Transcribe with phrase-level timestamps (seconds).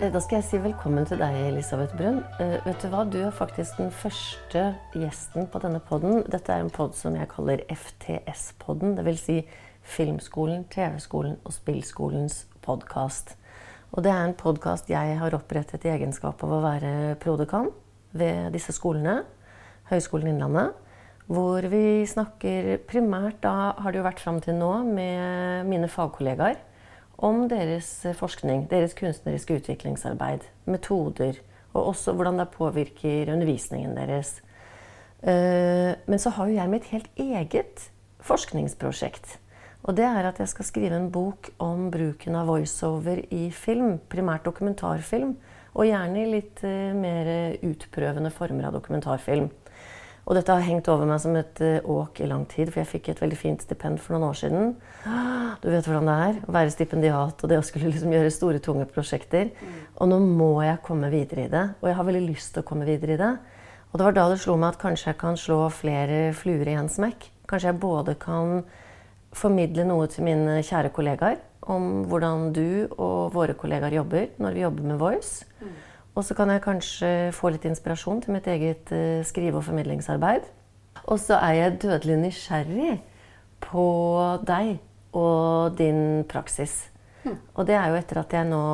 [0.00, 2.20] Eh, Da skal jeg si velkommen til deg, Elisabeth Brunn.
[2.38, 3.00] Uh, vet du hva?
[3.02, 6.20] Du er faktisk den første gjesten på denne podden.
[6.30, 8.94] Dette er en podd som jeg kaller FTS-podden.
[8.94, 9.24] Dvs.
[9.24, 9.40] Si
[9.82, 13.34] Filmskolen, TV-skolen og Spillskolens podkast.
[13.90, 17.72] Og det er en podkast jeg har opprettet i egenskap av å være prodekan
[18.14, 19.24] ved disse skolene.
[19.90, 20.78] Høgskolen Innlandet.
[21.26, 26.67] Hvor vi snakker primært, da har det jo vært fram til nå, med mine fagkollegaer
[27.18, 31.40] om deres forskning, deres kunstneriske utviklingsarbeid, metoder,
[31.74, 34.38] og også hvordan det påvirker undervisningen deres.
[35.22, 37.90] Eh, Men så har jo jeg mitt helt eget
[38.20, 39.38] forskningsprosjekt.
[39.82, 43.98] Og det er at jeg skal skrive en bok om bruken av voiceover i film,
[44.10, 45.36] primært dokumentarfilm,
[45.74, 49.50] og gjerne i litt eh, mer utprøvende former av dokumentarfilm.
[50.28, 52.90] Og dette har hengt over meg som et eh, åk i lang tid, for jeg
[52.90, 54.74] fikk et veldig fint stipend for noen år siden.
[55.58, 58.60] Du vet hvordan det er å være stipendiat og det å skulle liksom gjøre store,
[58.62, 59.48] tunge prosjekter.
[59.98, 61.64] Og nå må jeg komme videre i det.
[61.80, 63.32] Og jeg har veldig lyst til å komme videre i det.
[63.88, 66.76] Og det var da det slo meg at kanskje jeg kan slå flere fluer i
[66.78, 67.26] en smekk.
[67.50, 68.60] Kanskje jeg både kan
[69.34, 71.40] formidle noe til mine kjære kollegaer
[71.72, 75.48] om hvordan du og våre kollegaer jobber når vi jobber med Voice.
[76.18, 80.48] Og så kan jeg kanskje få litt inspirasjon til mitt eget eh, skrive- og formidlingsarbeid.
[81.06, 82.96] Og så er jeg dødelig nysgjerrig
[83.62, 83.84] på
[84.46, 84.80] deg
[85.14, 86.88] og din praksis.
[87.54, 88.64] Og det er jo etter at jeg nå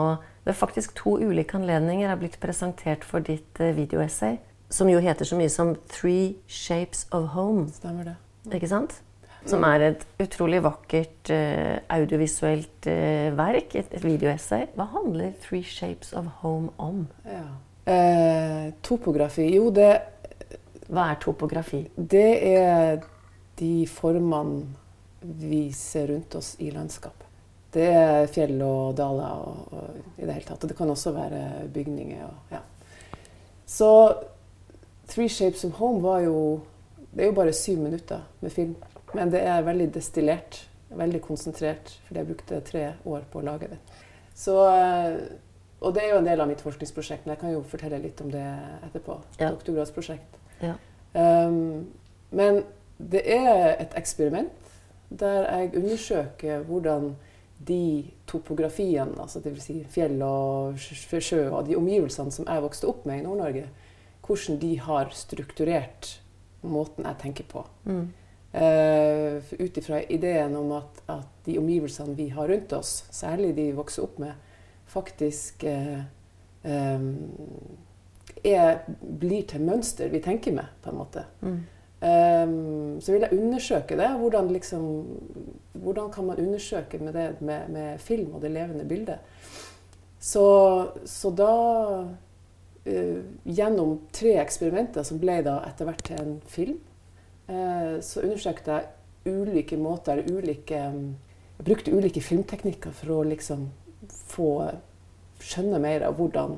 [0.45, 4.39] ved faktisk to ulike anledninger er blitt presentert for ditt eh, videoessay,
[4.71, 7.71] som jo heter så mye som 'Three Shapes of Home'.
[7.73, 8.17] Stemmer det.
[8.53, 9.03] Ikke sant?
[9.47, 14.71] Som er et utrolig vakkert uh, audiovisuelt uh, verk, et, et videoessay.
[14.77, 17.07] Hva handler 'Three Shapes of Home' om?
[17.29, 17.45] Ja.
[17.87, 19.91] Eh, topografi Jo, det,
[20.89, 21.83] Hva er topografi?
[21.97, 23.03] det er
[23.59, 24.65] de formene
[25.21, 27.25] vi ser rundt oss i landskap.
[27.75, 30.65] Det er fjell og daler og, og i det hele tatt.
[30.65, 32.25] Og det kan også være bygninger.
[32.25, 32.61] Og, ja.
[33.67, 33.91] Så
[35.09, 36.61] Three Shapes of Home var jo
[37.15, 38.75] Det er jo bare syv minutter med film.
[39.15, 40.61] Men det er veldig destillert.
[40.95, 41.97] Veldig konsentrert.
[42.07, 43.81] Fordi jeg brukte tre år på å lage det.
[44.35, 45.19] Så, eh,
[45.81, 48.21] og det er jo en del av mitt forskningsprosjekt, men jeg kan jo fortelle litt
[48.25, 48.47] om det
[48.89, 49.19] etterpå.
[49.39, 49.51] Ja.
[49.51, 50.41] Doktorgradsprosjekt.
[50.63, 50.75] Ja.
[51.15, 51.93] Um,
[52.35, 52.65] men
[52.99, 54.51] det er et eksperiment
[55.15, 57.13] der jeg undersøker hvordan
[57.69, 59.63] de topografiene, altså dvs.
[59.63, 63.69] Si fjell og sjø og de omgivelsene som jeg vokste opp med i Nord-Norge,
[64.27, 66.17] hvordan de har strukturert
[66.65, 67.65] måten jeg tenker på.
[67.85, 68.09] Mm.
[68.55, 73.65] Uh, Ut ifra ideen om at, at de omgivelsene vi har rundt oss, særlig de
[73.71, 74.37] vi vokser opp med,
[74.87, 76.05] faktisk uh,
[76.63, 77.09] um,
[78.45, 81.27] er, blir til mønster vi tenker med, på en måte.
[81.43, 81.59] Mm.
[82.05, 84.09] Um, så vil jeg undersøke det.
[84.21, 84.89] Hvordan, liksom,
[85.73, 89.19] hvordan kan man undersøke med det med, med film og det levende bildet?
[90.21, 90.47] Så,
[91.05, 91.53] så da
[92.87, 96.79] uh, Gjennom tre eksperimenter som ble da etter hvert til en film,
[97.47, 103.67] så undersøkte jeg ulike måter, ulike Jeg brukte ulike filmteknikker for å liksom
[104.33, 104.49] få
[105.45, 106.57] skjønne mer av hvordan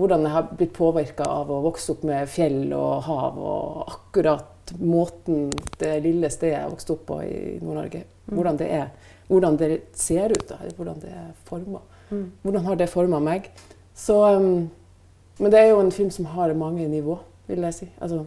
[0.00, 4.72] hvordan jeg har blitt påvirka av å vokse opp med fjell og hav, og akkurat
[4.80, 8.90] måten det lille stedet jeg vokste opp på i Nord-Norge, hvordan det er.
[9.30, 11.82] Hvordan det ser ut, da, hvordan det er forma.
[12.10, 12.24] Mm.
[12.42, 13.50] Hvordan har det forma meg?
[13.94, 17.18] Så, men det er jo en film som har mange nivå,
[17.50, 17.90] vil jeg si.
[18.00, 18.24] Altså,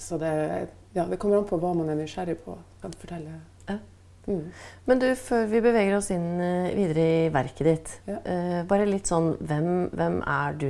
[0.00, 0.32] så det,
[0.94, 2.56] ja, det kommer an på hva man er nysgjerrig på.
[2.82, 3.40] Kan fortelle.
[3.68, 3.78] Ja.
[4.26, 4.46] Mm.
[4.88, 8.18] Men du, før vi beveger oss inn eh, videre i verket ditt, Ja.
[8.24, 10.68] eh, bare litt sånn hvem, hvem er du,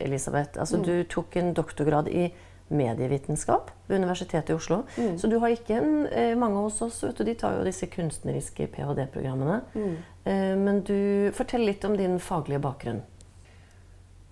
[0.00, 0.58] Elisabeth?
[0.58, 0.84] Altså, Mm.
[0.84, 2.30] Du tok en doktorgrad i
[2.68, 4.80] medievitenskap ved Universitetet i Oslo.
[4.96, 5.18] Mm.
[5.18, 7.86] Så du har ikke en, eh, Mange hos oss vet du, de tar jo disse
[7.86, 9.60] kunstneriske ph.d.-programmene.
[9.74, 9.96] Mm.
[10.26, 13.02] Eh, men du, fortell litt om din faglige bakgrunn.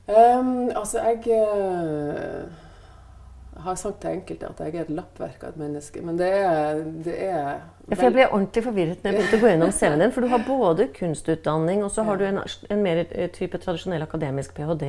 [0.07, 2.45] Um, altså, jeg eh,
[3.63, 6.81] har sagt til enkelte at jeg er et lappverk av et menneske, men det er,
[7.05, 7.39] det er
[7.85, 10.13] Ja, jeg ble ordentlig forvirret når jeg begynte å gå gjennom CV-en din.
[10.15, 14.07] For du har både kunstutdanning, og så har du en, en mer eh, type tradisjonell
[14.07, 14.89] akademisk ph.d.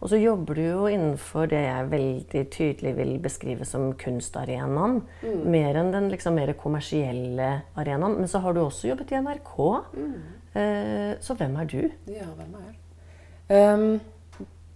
[0.00, 5.02] Og så jobber du jo innenfor det jeg veldig tydelig vil beskrive som kunstarenaen.
[5.44, 8.18] Mer enn den liksom mer kommersielle arenaen.
[8.22, 9.54] Men så har du også jobbet i NRK.
[10.54, 11.80] Eh, så hvem er du?
[12.08, 12.76] Ja, hvem er jeg?
[13.54, 14.00] Um,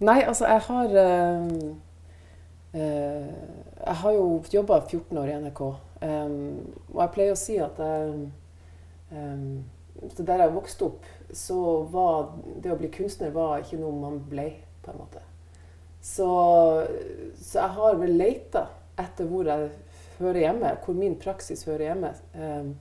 [0.05, 1.79] nei, altså, jeg har um,
[2.73, 5.61] Jeg har jo jobba 14 år i NRK.
[5.99, 6.35] Um,
[6.93, 8.19] og jeg pleier å si at jeg,
[9.11, 9.65] um,
[10.13, 11.57] så Der jeg vokste opp, så
[11.91, 12.29] var
[12.63, 14.45] det å bli kunstner var ikke noe man ble,
[14.85, 15.23] på en måte.
[15.99, 16.29] Så,
[17.35, 18.69] så jeg har vel leita
[18.99, 19.67] etter hvor jeg
[20.19, 22.13] hører hjemme, hvor min praksis hører hjemme.
[22.37, 22.71] Um,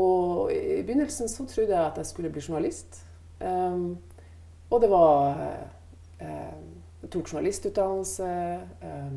[0.00, 3.02] og i begynnelsen så trodde jeg at jeg skulle bli journalist.
[3.38, 4.00] Um,
[4.72, 5.64] og det var eh,
[6.22, 6.62] Jeg
[7.10, 8.28] tok journalistutdannelse.
[8.82, 9.14] Eh,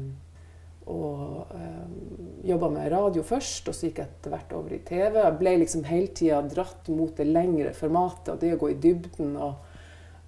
[0.85, 5.17] og øh, jobba med radio først, og så gikk jeg etter hvert over i TV.
[5.17, 8.77] Jeg ble liksom hele tida dratt mot det lengre formatet og det å gå i
[8.83, 9.31] dybden.
[9.41, 9.71] Og,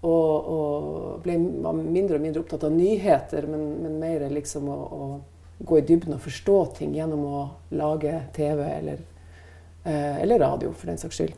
[0.02, 5.10] og, og ble, mindre og mindre opptatt av nyheter, men, men mer liksom å, å,
[5.58, 7.44] gå i dybden og forstå ting gjennom å
[7.78, 9.00] lage TV eller,
[9.86, 11.38] eh, eller radio, for den saks skyld.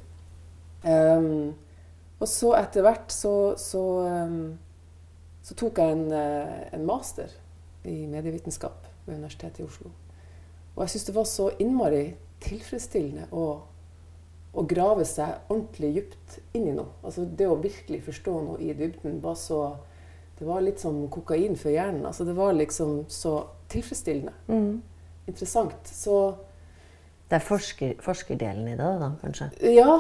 [0.83, 1.56] Um,
[2.19, 4.57] og så etter hvert så, så, um,
[5.50, 7.31] så tok jeg en, eh, en master
[7.90, 9.90] i medievitenskap ved Universitetet i Oslo.
[10.75, 12.04] Og jeg syns det var så innmari
[12.44, 13.46] tilfredsstillende å,
[14.54, 16.94] å, grave seg ordentlig dypt inn i noe.
[17.01, 19.78] Altså det å virkelig forstå noe i dybden var så
[20.40, 22.06] Det var litt som kokain for hjernen.
[22.07, 24.31] Altså det var liksom så tilfredsstillende.
[24.48, 24.78] Mm.
[25.28, 25.81] Interessant.
[25.84, 26.36] Så
[27.30, 29.50] Det er forsker, forskerdelen i det, da, kanskje?
[29.68, 29.98] Ja.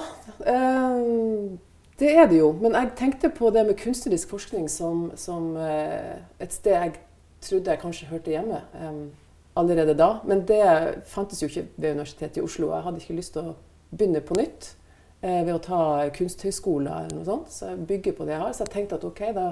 [0.47, 1.59] Eh,
[1.99, 2.51] det er det jo.
[2.61, 6.93] Men jeg tenkte på det med kunstnerisk forskning som, som eh, et sted jeg
[7.41, 9.11] trodde jeg kanskje hørte hjemme um,
[9.59, 10.17] allerede da.
[10.27, 10.63] Men det
[11.07, 12.73] fantes jo ikke ved Universitetet i Oslo.
[12.73, 13.55] Jeg hadde ikke lyst til å
[13.91, 14.73] begynne på nytt
[15.21, 15.81] eh, ved å ta
[16.15, 17.53] kunsthøyskoler eller noe sånt.
[17.53, 18.53] Så jeg bygger på det jeg har.
[18.55, 19.47] Så jeg tenkte at ok, da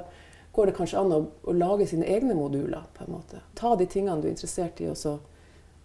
[0.57, 2.85] går det kanskje an å, å lage sine egne moduler.
[2.97, 3.41] på en måte.
[3.55, 5.17] Ta de tingene du er interessert i, og så,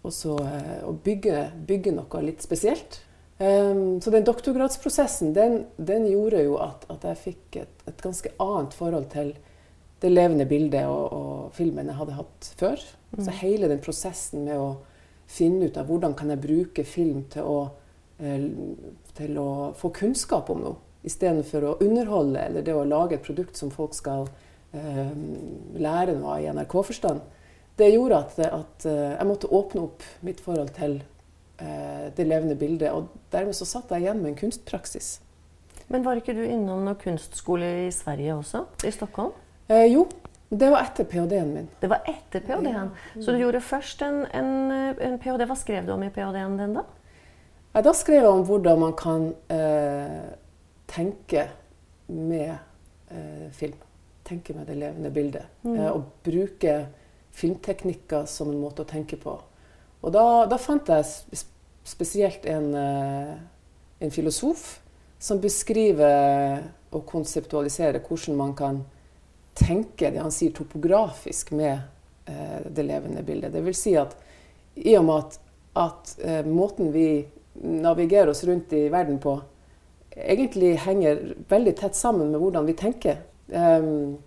[0.03, 3.01] og så eh, og bygge, bygge, noe litt spesielt.
[3.43, 8.29] Um, så den doktorgradsprosessen den, den gjorde jo at, at jeg fikk et, et, ganske
[8.39, 9.33] annet forhold til
[10.03, 12.85] det levende bildet og, og filmen jeg hadde hatt før.
[13.11, 13.23] Mm.
[13.25, 14.69] Så hele den prosessen med å
[15.27, 17.59] finne ut av hvordan kan jeg bruke film til å,
[18.21, 18.47] eh,
[19.17, 19.49] til å
[19.79, 23.97] få kunnskap om noe, istedenfor å underholde eller det å lage et produkt som folk
[23.97, 24.29] skal
[24.71, 25.15] eh,
[25.75, 27.23] lære noe av i NRK-forstand.
[27.75, 31.01] Det gjorde at, at, eh, jeg måtte åpne opp mitt forhold til
[31.57, 32.89] det levende bildet.
[32.91, 35.11] Og dermed så satt jeg igjen med en kunstpraksis.
[35.91, 38.63] Men var ikke du innom noen kunstskole i Sverige også?
[38.87, 39.33] I Stockholm?
[39.69, 40.07] Eh, jo,
[40.49, 41.69] det var etter ph.d.-en min.
[41.81, 42.91] Det var etter ph.d.-en?
[43.21, 44.51] Så du gjorde først en, en,
[44.97, 45.45] en ph.d.
[45.49, 46.85] Hva skrev du om i ph.d.-en din da?
[47.73, 50.33] Ja, da skrev jeg om hvordan man kan eh,
[50.89, 51.47] tenke
[52.07, 53.79] med eh, film.
[54.23, 55.49] Tenke med det levende bildet.
[55.65, 55.77] Mm.
[55.77, 56.77] Eh, og bruke
[57.33, 59.39] filmteknikker som en måte å tenke på.
[60.03, 61.43] Og da, da fant jeg
[61.87, 63.35] spesielt en, eh,
[64.03, 64.81] en, filosof
[65.19, 66.63] som beskriver
[66.93, 68.81] og konseptualiserer hvordan man kan
[69.55, 71.77] tenke det han sier topografisk med
[72.27, 73.53] eh, det levende bildet.
[73.53, 74.17] Det vil si at
[74.75, 75.39] i og med at,
[75.79, 77.23] at eh, måten vi
[77.63, 79.37] navigerer oss rundt i verden på,
[80.13, 83.21] egentlig henger veldig tett sammen med hvordan vi tenker.
[83.53, 84.17] Um,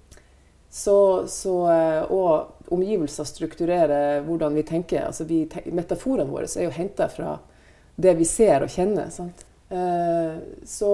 [0.76, 0.98] så,
[1.32, 5.06] så, eh, og omgivelser strukturerer hvordan vi tenker.
[5.08, 7.38] Altså vi, metaforene våre er jo henta fra
[7.96, 9.08] det vi ser og kjenner.
[9.14, 9.44] Sant?
[9.66, 10.90] så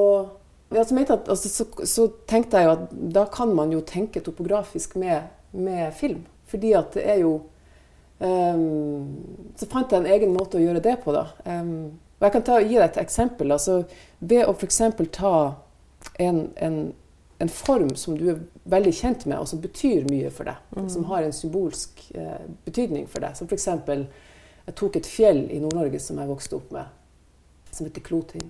[0.72, 4.94] ja, at, altså, så, så, tenkte jeg jo at da kan man jo tenke topografisk
[4.96, 6.22] med, med film.
[6.48, 7.32] Fordi at det er jo
[8.18, 9.18] um,
[9.56, 11.26] Så fant jeg en egen måte å gjøre det på, da.
[11.44, 13.52] Um, og jeg kan ta, gi deg et eksempel.
[13.52, 13.82] Altså,
[14.20, 14.80] ved å f.eks.
[15.12, 15.34] ta
[16.22, 16.76] en, en,
[17.42, 18.40] en, form som du er
[18.70, 20.88] veldig kjent med, og som betyr mye for deg, mm.
[20.94, 23.36] som har en symbolsk eh, betydning for deg.
[23.38, 23.68] Som f.eks.
[24.66, 26.92] jeg tok et fjell i Nord-Norge som jeg vokste opp med,
[27.70, 28.44] som heter Kloting.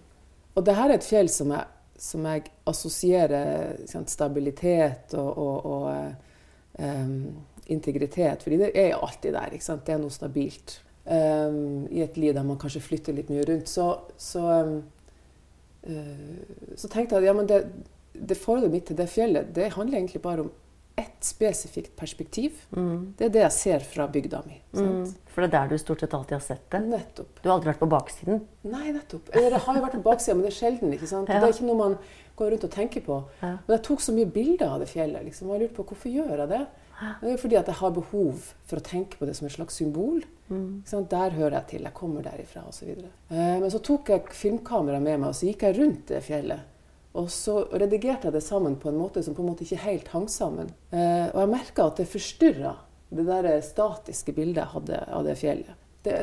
[0.53, 1.71] Og dette er et fjell som jeg
[2.03, 7.13] som jeg assosierer sant, stabilitet og, og, og um,
[7.71, 8.43] integritet.
[8.43, 9.55] Fordi det er alltid der.
[9.55, 10.81] Det er noe stabilt.
[11.05, 13.71] Um, I et liv der man kanskje flytter litt mye rundt.
[13.71, 13.87] Så,
[14.19, 14.83] så, um,
[15.87, 17.63] uh, så tenkte jeg at ja, men det,
[18.13, 20.51] det forholdet mitt til det fjellet det handler egentlig bare om
[20.97, 22.59] ett spesifikt perspektiv.
[22.77, 23.15] Mm.
[23.19, 24.59] Det er det jeg ser fra bygda mi.
[24.77, 25.07] Mm.
[25.33, 26.83] For det er der du stort sett alltid har sett det?
[26.91, 27.41] Nettopp.
[27.41, 28.43] Du har aldri vært på baksiden?
[28.69, 29.33] Nei, nettopp.
[29.33, 30.93] Eller jeg har jo vært på baksida, men det er sjelden.
[30.93, 31.33] ikke sant?
[31.33, 31.41] Ja.
[31.41, 31.97] Det er ikke noe man
[32.37, 33.19] går rundt og tenker på.
[33.41, 33.55] Ja.
[33.65, 35.25] Men jeg tok så mye bilder av det fjellet.
[35.31, 36.63] liksom, og jeg lurte på hvorfor gjør jeg det?
[37.23, 39.79] Det er fordi at jeg har behov for å tenke på det som et slags
[39.81, 40.23] symbol.
[40.53, 40.83] Mm.
[41.11, 41.87] Der hører jeg til.
[41.89, 42.91] Jeg kommer derifra osv.
[42.93, 46.69] Eh, men så tok jeg filmkameraet med meg og så gikk jeg rundt det fjellet.
[47.19, 50.09] Og så redigerte jeg det sammen på en måte som på en måte ikke helt
[50.15, 50.73] hang sammen.
[50.91, 52.73] Eh, og jeg merka at det forstyrra
[53.13, 55.75] det der statiske bildet jeg hadde av det fjellet.
[56.03, 56.15] Det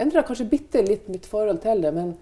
[0.00, 2.14] endra kanskje bitte litt mitt forhold til det, men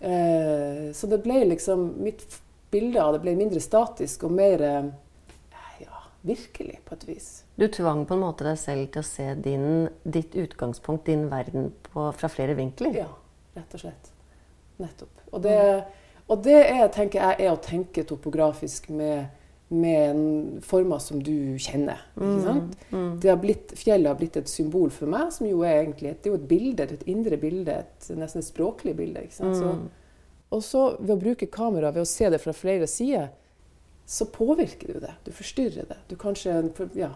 [0.00, 2.24] eh, Så det ble liksom Mitt
[2.72, 4.88] bilde av det ble mindre statisk og mer eh,
[5.84, 7.28] ja, virkelig, på et vis.
[7.60, 11.70] Du tvang på en måte deg selv til å se din, ditt utgangspunkt, din verden,
[11.88, 13.04] på, fra flere vinkler?
[13.04, 13.08] Ja,
[13.56, 14.12] rett og slett.
[14.78, 15.24] Nettopp.
[15.32, 15.96] Og det mm.
[16.28, 19.30] Og det er, tenker jeg, er å tenke topografisk med,
[19.72, 22.02] med former som du kjenner.
[22.20, 23.06] Mm, mm.
[23.24, 26.34] Har blitt, fjellet har blitt et symbol for meg, som jo er egentlig det er
[26.34, 29.24] jo et bilde, et indre bilde, et nesten et språklig bilde.
[29.24, 29.56] ikke sant?
[29.56, 30.42] Så, mm.
[30.56, 33.30] og så ved å bruke kamera, ved å se det fra flere sider,
[34.08, 35.14] så påvirker du det.
[35.24, 35.98] Du forstyrrer det.
[36.08, 36.60] Du kanskje,
[36.96, 37.10] ja,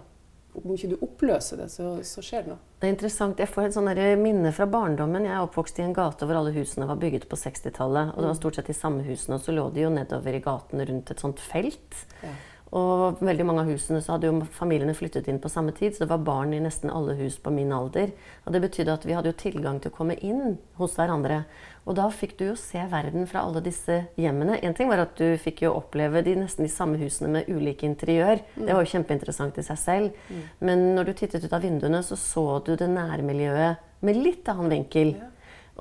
[0.52, 2.60] Om ikke du oppløser det, så, så, skjer det noe.
[2.82, 3.38] Det er interessant.
[3.40, 5.24] Jeg får et sånt minne fra barndommen.
[5.24, 8.12] Jeg er oppvokst i en gate hvor alle husene var bygget på 60-tallet.
[8.12, 10.42] Og det var stort sett de samme husene, og så lå de jo nedover i
[10.44, 12.02] gaten rundt et sånt felt.
[12.20, 12.34] Ja.
[12.72, 16.04] Og veldig mange av husene så hadde jo familiene flyttet inn på samme tid, så
[16.06, 18.14] det var barn i nesten alle hus på min alder.
[18.46, 21.42] Og det betydde at vi hadde jo tilgang til å komme inn hos hverandre.
[21.84, 24.56] Og da fikk du jo se verden fra alle disse hjemmene.
[24.64, 27.84] En ting var at du fikk jo oppleve de nesten de samme husene med ulike
[27.88, 28.40] interiør.
[28.54, 28.64] Mm.
[28.64, 30.24] Det var jo kjempeinteressant i seg selv.
[30.30, 30.42] Mm.
[30.70, 34.72] Men når du tittet ut av vinduene, så så du det nærmiljøet med litt annen
[34.78, 35.14] vinkel.
[35.18, 35.31] Ja.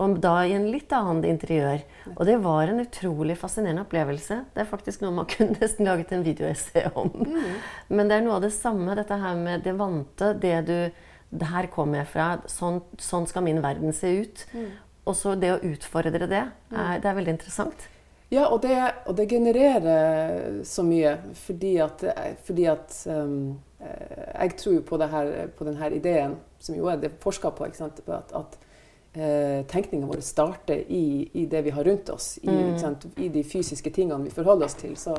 [0.01, 1.84] Og da i en litt annet interiør.
[2.15, 4.39] Og det var en utrolig fascinerende opplevelse.
[4.55, 7.13] Det er faktisk noe man kunne nesten laget en videoessay om.
[7.22, 7.55] Mm.
[7.93, 10.77] Men det er noe av det samme, dette her med det vante, det du
[11.48, 12.25] Her kommer jeg fra.
[12.51, 14.41] Sånn, sånn skal min verden se ut.
[14.51, 14.72] Mm.
[15.08, 16.43] Og så det å utfordre det,
[16.74, 16.75] mm.
[16.75, 17.88] er, det er veldig interessant.
[18.31, 18.75] Ja, og det,
[19.08, 22.03] og det genererer så mye fordi at,
[22.48, 27.50] fordi at um, Jeg tror på, her, på denne ideen, som jo er det forska
[27.58, 28.60] på, at, at
[29.13, 32.96] eh, tenkninga vår starter i, i, det vi har rundt oss, i, mm.
[33.15, 34.98] i, de fysiske tingene vi forholder oss til.
[34.98, 35.18] Så,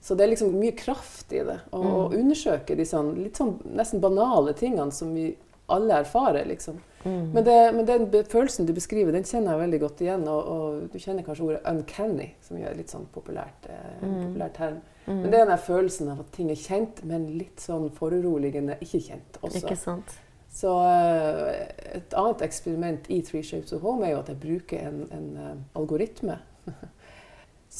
[0.00, 1.58] så det er liksom mye kraft i det.
[1.70, 2.18] Å mm.
[2.20, 5.30] undersøke de sånn, litt sånn nesten banale tingene som vi
[5.70, 6.44] alle erfarer.
[6.48, 6.80] liksom.
[7.04, 7.30] Mm.
[7.32, 10.24] Men, det, men, den følelsen du beskriver, den kjenner jeg veldig godt igjen.
[10.28, 14.16] Og, og du kjenner kanskje ordet 'uncanny', som er litt sånn populært, eh, mm.
[14.24, 14.80] populært term.
[15.06, 15.20] Mm.
[15.20, 19.00] Men det er den følelsen av at ting er kjent, men litt sånn foruroligende ikke
[19.06, 19.64] kjent også.
[19.64, 20.18] Ikke sant?
[20.52, 21.48] Så uh,
[21.94, 25.28] et annet eksperiment i Three Shapes of Home er jo at jeg bruker en, en
[25.38, 26.40] uh, algoritme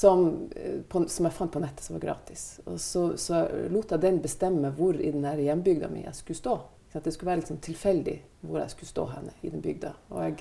[0.01, 0.23] som,
[0.55, 2.45] uh, på, som, jeg fant på nettet som var gratis.
[2.71, 3.43] Og så, så
[3.75, 6.57] lot jeg den bestemme hvor i den hjembygda mi jeg skulle stå.
[6.93, 9.93] Så det skulle være sånn tilfeldig hvor jeg skulle stå henne i den bygda.
[10.23, 10.41] Jeg,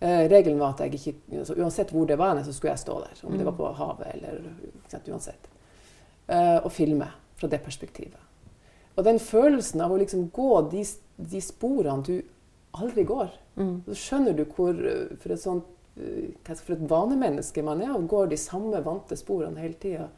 [0.00, 2.96] regelen var at jeg ikke, altså, uansett hvor det var, henne, så skulle jeg stå
[3.04, 3.20] der.
[3.26, 5.46] Om det var på havet eller uansett.
[6.64, 7.06] og filme
[7.38, 8.18] fra det perspektivet.
[8.98, 10.82] Og den følelsen av å liksom gå de,
[11.30, 12.16] de sporene du
[12.80, 13.76] aldri går, mm.
[13.88, 14.76] så skjønner du hvor
[15.20, 15.70] for et, sånt,
[16.48, 20.08] for et vanemenneske man er og går de samme vante sporene hele tida.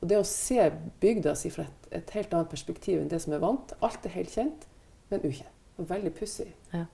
[0.00, 0.64] Og det å se
[1.02, 4.16] bygda si fra et, et, helt annet perspektiv enn det som er vant Alt er
[4.16, 4.64] helt kjent,
[5.12, 5.56] men ukjent.
[5.80, 6.48] Og veldig pussig.
[6.72, 6.86] Ja.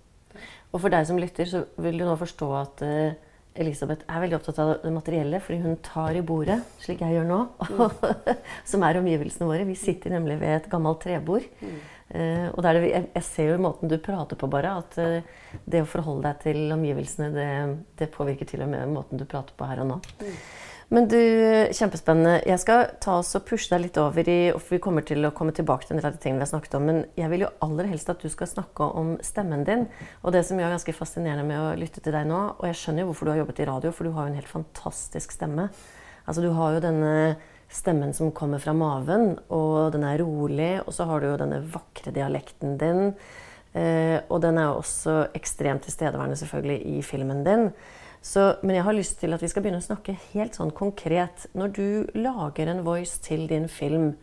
[0.75, 3.15] Og for deg som lytter, så vil du nå forstå at uh,
[3.57, 7.29] Elisabeth er veldig opptatt av det materielle, fordi hun tar i bordet, slik jeg gjør
[7.31, 7.39] nå,
[7.71, 8.27] mm.
[8.71, 9.67] som er omgivelsene våre.
[9.69, 11.47] Vi sitter nemlig ved et gammelt trebord.
[11.63, 11.79] Mm.
[12.07, 15.59] Uh, og det, jeg, jeg, ser jo i måten du prater på, bare, at uh,
[15.67, 17.49] det å forholde deg til omgivelsene, det,
[17.99, 19.99] det, påvirker til og med måten du prater på her og nå.
[20.21, 20.37] Mm.
[20.95, 21.19] Men du,
[21.75, 22.45] kjempespennende.
[22.47, 25.33] Jeg skal ta oss og pushe deg litt over i for Vi kommer til å
[25.35, 26.87] komme tilbake til en del av de tingene vi har snakket om.
[26.87, 29.83] Men jeg vil jo aller helst at du skal snakke om stemmen din.
[30.23, 33.03] Og det som er ganske fascinerende med å lytte til deg nå Og jeg skjønner
[33.03, 35.67] jo hvorfor du har jobbet i radio, for du har jo en helt fantastisk stemme.
[36.23, 37.17] Altså Du har jo denne
[37.73, 40.73] stemmen som kommer fra maven, og den er rolig.
[40.87, 43.13] Og så har du jo denne vakre dialekten din.
[43.77, 47.71] Eh, og den er jo også ekstremt tilstedeværende selvfølgelig i filmen din.
[48.27, 51.47] Så, men jeg har lyst til at vi skal begynne å snakke helt sånn konkret.
[51.55, 54.15] Når du lager en voice til din film,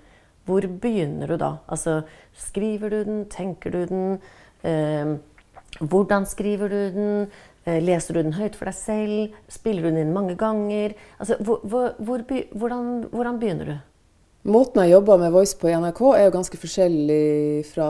[0.43, 1.53] hvor begynner du da?
[1.71, 2.01] Altså,
[2.35, 3.21] skriver du den?
[3.31, 4.17] Tenker du den?
[4.67, 5.13] Eh,
[5.79, 7.31] hvordan skriver du den?
[7.65, 9.35] Eh, leser du den høyt for deg selv?
[9.51, 10.95] Spiller du den inn mange ganger?
[11.15, 13.77] Altså, hvor, hvor, hvor, hvordan, hvordan, begynner du?
[14.51, 17.87] Måten jeg jobber med voice på i NRK, er jo ganske forskjellig fra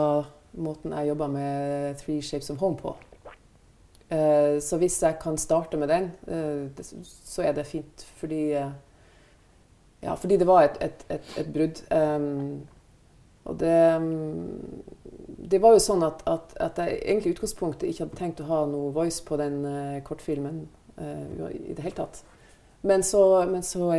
[0.54, 2.94] måten jeg jobber med Three Shapes of Home på.
[4.14, 8.06] Eh, så hvis jeg kan starte med den, eh, så er det fint.
[8.20, 8.44] Fordi,
[10.04, 11.82] ja, fordi det var et, et, et, et brudd.
[13.44, 13.74] og det,
[15.44, 18.48] det var jo sånn at, at, at, jeg egentlig i utgangspunktet ikke hadde tenkt å
[18.48, 19.60] ha noe voice på den
[20.06, 20.62] kortfilmen
[20.96, 22.22] i det hele tatt.
[22.86, 23.20] Men så,
[23.50, 23.90] men så,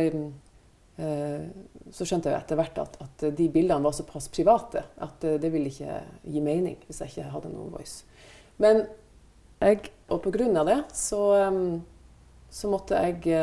[0.96, 5.70] så skjønte jeg etter hvert at, at, de bildene var såpass private at det ville
[5.70, 8.06] ikke gi mening hvis jeg ikke hadde noe voice.
[8.62, 8.86] Men
[9.60, 11.22] jeg, og på grunn av det så,
[12.50, 13.36] så måtte jeg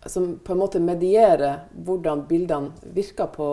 [0.00, 3.48] altså på en måte mediere hvordan bildene virka på,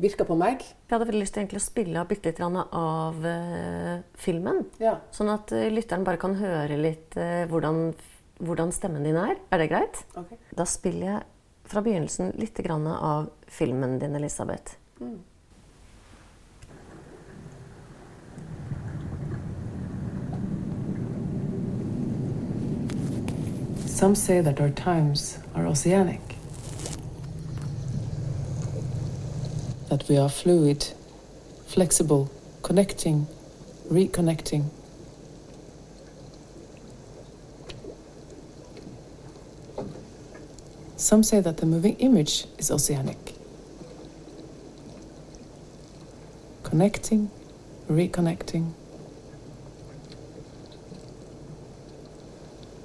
[0.00, 0.62] virka på meg.
[0.62, 4.64] Jeg hadde veldig lyst til å spille av bitte litt av uh, filmen.
[4.82, 4.96] Ja.
[5.14, 7.90] Sånn at uh, lytteren bare kan høre litt uh, hvordan,
[8.40, 9.36] hvordan, stemmen din er.
[9.52, 10.04] Er det greit?
[10.16, 10.40] Okay.
[10.56, 11.20] Da spiller jeg
[11.72, 14.78] fra begynnelsen litt av filmen din, Elisabeth.
[15.00, 15.20] Mm.
[24.02, 26.31] Some say that our times are oceanic,
[29.92, 30.88] that we are fluid,
[31.66, 32.30] flexible,
[32.62, 33.26] connecting,
[33.90, 34.70] reconnecting.
[40.96, 43.34] Some say that the moving image is oceanic.
[46.62, 47.30] Connecting,
[47.86, 48.72] reconnecting.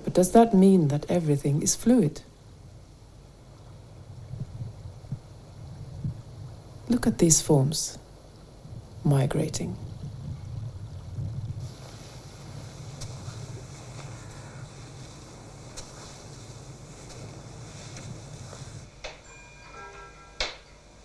[0.03, 2.19] But does that mean that everything is fluid?
[7.07, 7.97] Look at these forms
[9.05, 9.77] migrating.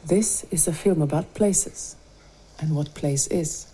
[0.05, 1.95] This is a film about places
[2.59, 3.69] and what place is.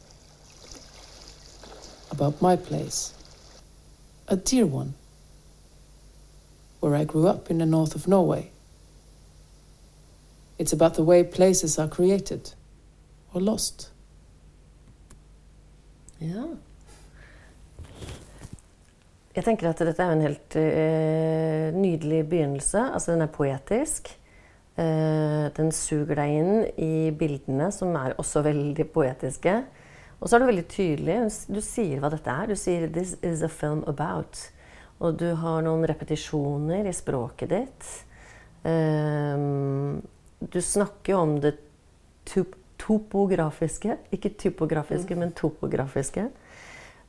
[2.11, 3.15] About my place,
[4.29, 4.93] a dear one,
[6.81, 8.51] where I grew up in the north of Norway.
[10.59, 12.55] It's about the way places are created
[13.33, 13.93] or lost.
[16.19, 16.49] Ja.
[19.39, 22.81] Jeg tenker at dette er en helt uh, nydelig begynnelse.
[22.91, 24.11] Altså, den er poetisk.
[24.79, 29.55] Uh, den suger deg inn i bildene, som er også veldig poetiske.
[30.19, 31.21] Og så er du veldig tydelig.
[31.47, 32.51] Du sier hva dette er.
[32.51, 34.51] Du sier 'This is a film about'.
[34.99, 37.91] Og du har noen repetisjoner i språket ditt.
[38.67, 40.03] Uh,
[40.39, 41.57] du snakker jo om det
[42.79, 43.97] topografiske.
[44.11, 45.21] Ikke typografiske, mm.
[45.21, 46.29] men topografiske.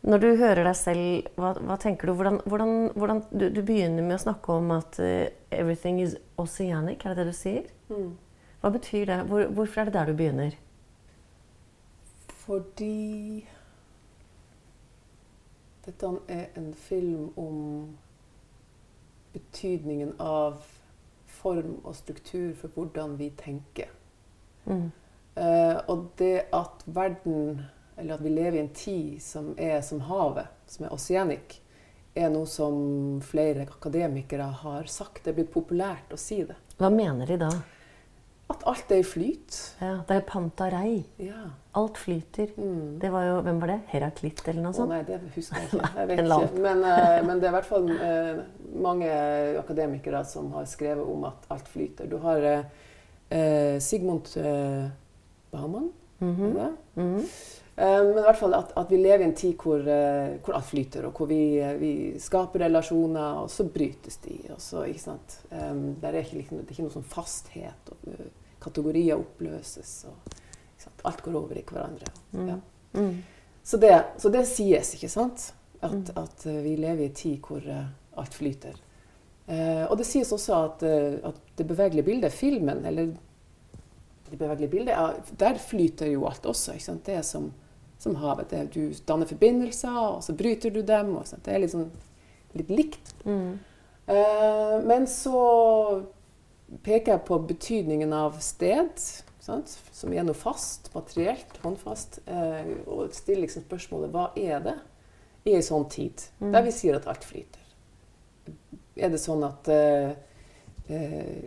[0.02, 2.14] Når du hører deg selv, hva, hva tenker du?
[2.16, 7.04] Hvordan, hvordan, hvordan du, du, begynner med å snakke om at uh, 'everything is oceanic'.
[7.04, 7.70] Er det det du sier?
[7.90, 8.14] Mm.
[8.62, 9.20] Hva betyr det?
[9.28, 10.56] Hvor, hvorfor er det der du begynner?
[12.46, 13.46] Fordi
[15.86, 17.98] dette er en film om
[19.34, 20.64] betydningen av
[21.40, 23.92] form og struktur for hvordan vi tenker.
[24.66, 24.90] Mm.
[25.40, 27.62] Uh, og det at verden,
[27.98, 31.60] eller at vi lever i en tid som er som havet, som er oceanic,
[32.18, 35.24] er noe som flere akademikere har sagt.
[35.24, 36.58] Det er blitt populært å si det.
[36.80, 37.52] Hva mener de da?
[38.60, 39.58] At alt er i flyt.
[39.80, 41.06] Ja, Det er pantarei.
[41.20, 41.48] Ja.
[41.80, 42.50] Alt flyter.
[42.58, 43.00] Mm.
[43.00, 43.78] Det var jo, Hvem var det?
[43.88, 44.92] Heraklitt eller noe sånt?
[44.92, 45.92] Å nei, det husker jeg ikke.
[46.00, 46.64] Jeg vet ikke.
[46.66, 48.42] Men, uh, men, det er i hvert fall uh,
[48.84, 49.14] mange
[49.62, 52.10] akademikere som har skrevet om at alt flyter.
[52.12, 54.28] Du har uh, Sigmund
[55.54, 55.90] Bahman.
[56.20, 56.76] Mm -hmm.
[56.96, 57.26] mm -hmm.
[57.80, 59.80] Men i hvert fall at, at, vi lever i en tid hvor,
[60.44, 64.40] hvor alt flyter, og hvor vi, vi, skaper relasjoner, og så brytes de.
[64.50, 65.42] Og så, ikke sant?
[65.52, 67.90] Um, er ikke, liksom, det er ikke noe sånn fasthet.
[67.92, 67.98] Og,
[68.64, 70.04] kategorier oppløses.
[70.10, 70.36] Og,
[71.08, 72.12] alt går over i hverandre.
[72.32, 72.48] Mm.
[72.48, 72.58] Ja.
[73.00, 73.16] Mm.
[73.64, 75.54] Så, det, så, det, sies, ikke sant?
[75.80, 76.20] At, mm.
[76.20, 77.66] at, vi lever i en tid hvor
[78.20, 78.76] alt flyter.
[79.48, 83.14] Eh, og det sies også at, at det bevegelige bildet, filmen, eller
[84.30, 86.74] det bevegelige bildet, ja, der flyter jo alt også.
[86.74, 87.06] Ikke sant?
[87.06, 87.50] Det er som,
[88.00, 88.52] som havet.
[88.52, 91.16] Det, du danner forbindelser, og så bryter du dem.
[91.18, 91.90] Og det er sånn,
[92.58, 93.14] litt likt.
[93.26, 93.58] Mm.
[94.10, 95.40] Uh, men så
[96.84, 98.92] peker jeg på betydningen av sted,
[99.44, 99.76] sant?
[99.96, 102.22] som er noe fast, materielt, håndfast.
[102.26, 104.78] eh, og stiller liksom spørsmålet hva er det
[105.50, 106.52] i en sånn tid, mm.
[106.54, 107.66] der vi sier at alt flyter?
[109.00, 110.14] Er det sånn at, eh,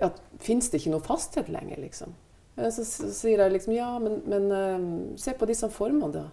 [0.03, 2.15] at Fins det ikke noe fasthet lenger, liksom?
[2.57, 4.87] Eh, så, så, sier jeg liksom ja, men, men eh,
[5.21, 6.29] se på disse formene, da.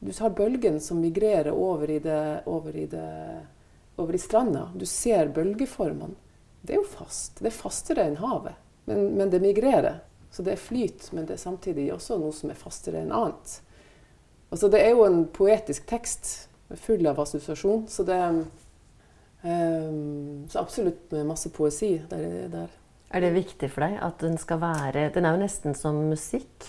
[0.00, 3.08] Du har bølgen som migrerer over i, det, over i, det,
[4.00, 4.70] over i stranda.
[4.72, 6.16] Du ser bølgeformene.
[6.62, 7.40] Det er jo fast.
[7.40, 8.58] Det er fastere enn havet.
[8.84, 10.00] Men, men, det migrerer.
[10.30, 13.56] Så det er flyt, men det er samtidig også noe som er fastere enn annet.
[14.50, 17.86] Altså, det er jo en poetisk tekst full av assosiasjon.
[17.90, 18.18] Så det
[19.42, 22.48] um, Så absolutt med masse poesi der.
[22.52, 22.76] der.
[23.10, 26.68] Er det viktig for deg at den skal være Den er jo nesten som musikk.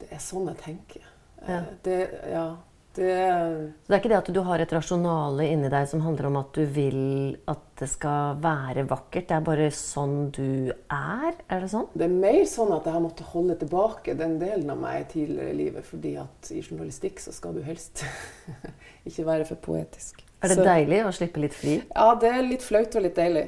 [0.00, 1.06] Det er sånn jeg tenker.
[1.40, 1.60] Ja.
[1.60, 1.98] Eh, det,
[2.28, 2.44] ja,
[2.96, 3.16] det
[3.84, 6.38] Så det er ikke det at du har et rasjonale inni deg som handler om
[6.40, 9.28] at du vil at det skal være vakkert?
[9.28, 11.36] Det er bare sånn du er?
[11.48, 11.86] Er det sånn?
[11.94, 15.54] Det er mer sånn at jeg har måttet holde tilbake den delen av meg tidligere
[15.54, 15.86] i livet.
[15.86, 18.04] fordi at i journalistikk så skal du helst
[19.08, 20.24] ikke være for poetisk.
[20.40, 21.74] Er det så, deilig å slippe litt fri?
[21.92, 23.46] Ja, det er litt flaut og litt deilig.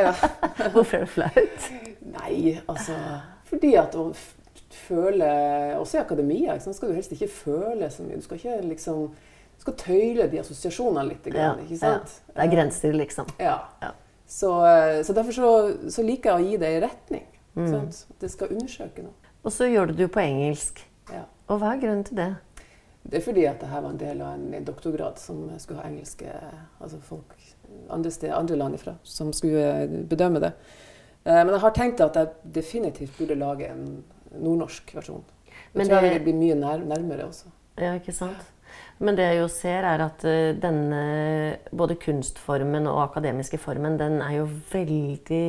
[0.74, 1.70] Hvorfor er det flaut?
[2.10, 2.96] Nei, altså
[3.48, 3.96] Fordi at
[4.74, 5.26] føle
[5.78, 8.20] Også i akademia så skal du helst ikke føle så mye.
[8.20, 11.26] Du skal ikke liksom Du skal tøyle de assosiasjonene litt.
[11.34, 12.14] Ja, ikke sant?
[12.28, 12.34] Ja.
[12.36, 13.32] Det er grenser, liksom.
[13.38, 13.58] Ja.
[13.82, 13.90] ja.
[14.24, 14.52] Så,
[15.04, 15.50] så, derfor så,
[15.90, 17.26] så, liker jeg å gi det en retning.
[17.58, 17.88] Mm.
[18.22, 19.32] Det skal undersøke noe.
[19.42, 20.80] Og så gjør du det jo på engelsk.
[21.10, 21.26] Ja.
[21.50, 22.30] Og hva er grunnen til det?
[23.02, 26.28] Det er fordi at dette var en del av en doktorgrad som skulle ha engelske
[26.78, 27.34] altså folk
[27.88, 30.52] andre, sted, andre land ifra som skulle bedømme det.
[31.24, 34.02] Eh, men jeg har tenkt at jeg definitivt burde lage en
[34.36, 35.24] nordnorsk versjon.
[35.74, 37.50] Jeg tror det, vil bli mye nær, nærmere også.
[37.80, 38.48] Ja, ikke sant?
[39.00, 41.02] Men det jeg jo ser, er at uh, denne
[41.72, 45.46] både kunstformen og akademiske formen, den er jo veldig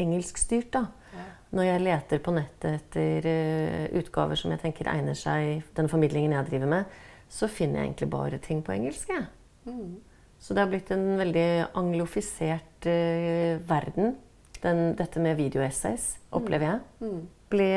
[0.00, 0.86] engelskstyrt, da.
[1.12, 1.26] Ja.
[1.58, 6.38] Når jeg leter på nettet etter uh, utgaver som jeg tenker egner seg den formidlingen
[6.38, 9.12] jeg driver med, så finner jeg egentlig bare ting på engelsk.
[9.12, 9.26] jeg.
[9.66, 9.98] Mm.
[10.40, 14.16] Så det har blitt en veldig anglofisert uh, verden,
[14.62, 16.84] den, dette med videoessays, opplever jeg.
[17.00, 17.10] Mm.
[17.12, 17.24] mm.
[17.46, 17.72] Ble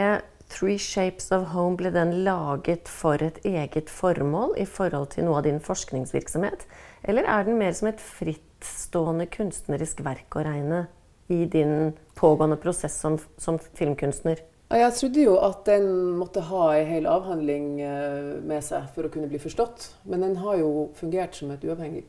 [0.49, 5.37] Three Shapes of Home ble den laget for et eget formål i forhold til noe
[5.39, 6.65] av din forskningsvirksomhet?
[7.05, 10.87] Eller er den mer som et frittstående kunstnerisk verk å regne
[11.29, 14.41] i din pågående prosess som, som filmkunstner?
[14.69, 19.13] Jeg trodde jo at den måtte ha en hel avhandling eh, med seg for å
[19.13, 19.87] kunne bli forstått.
[20.09, 22.03] Men den har jo fungert som et uavhengig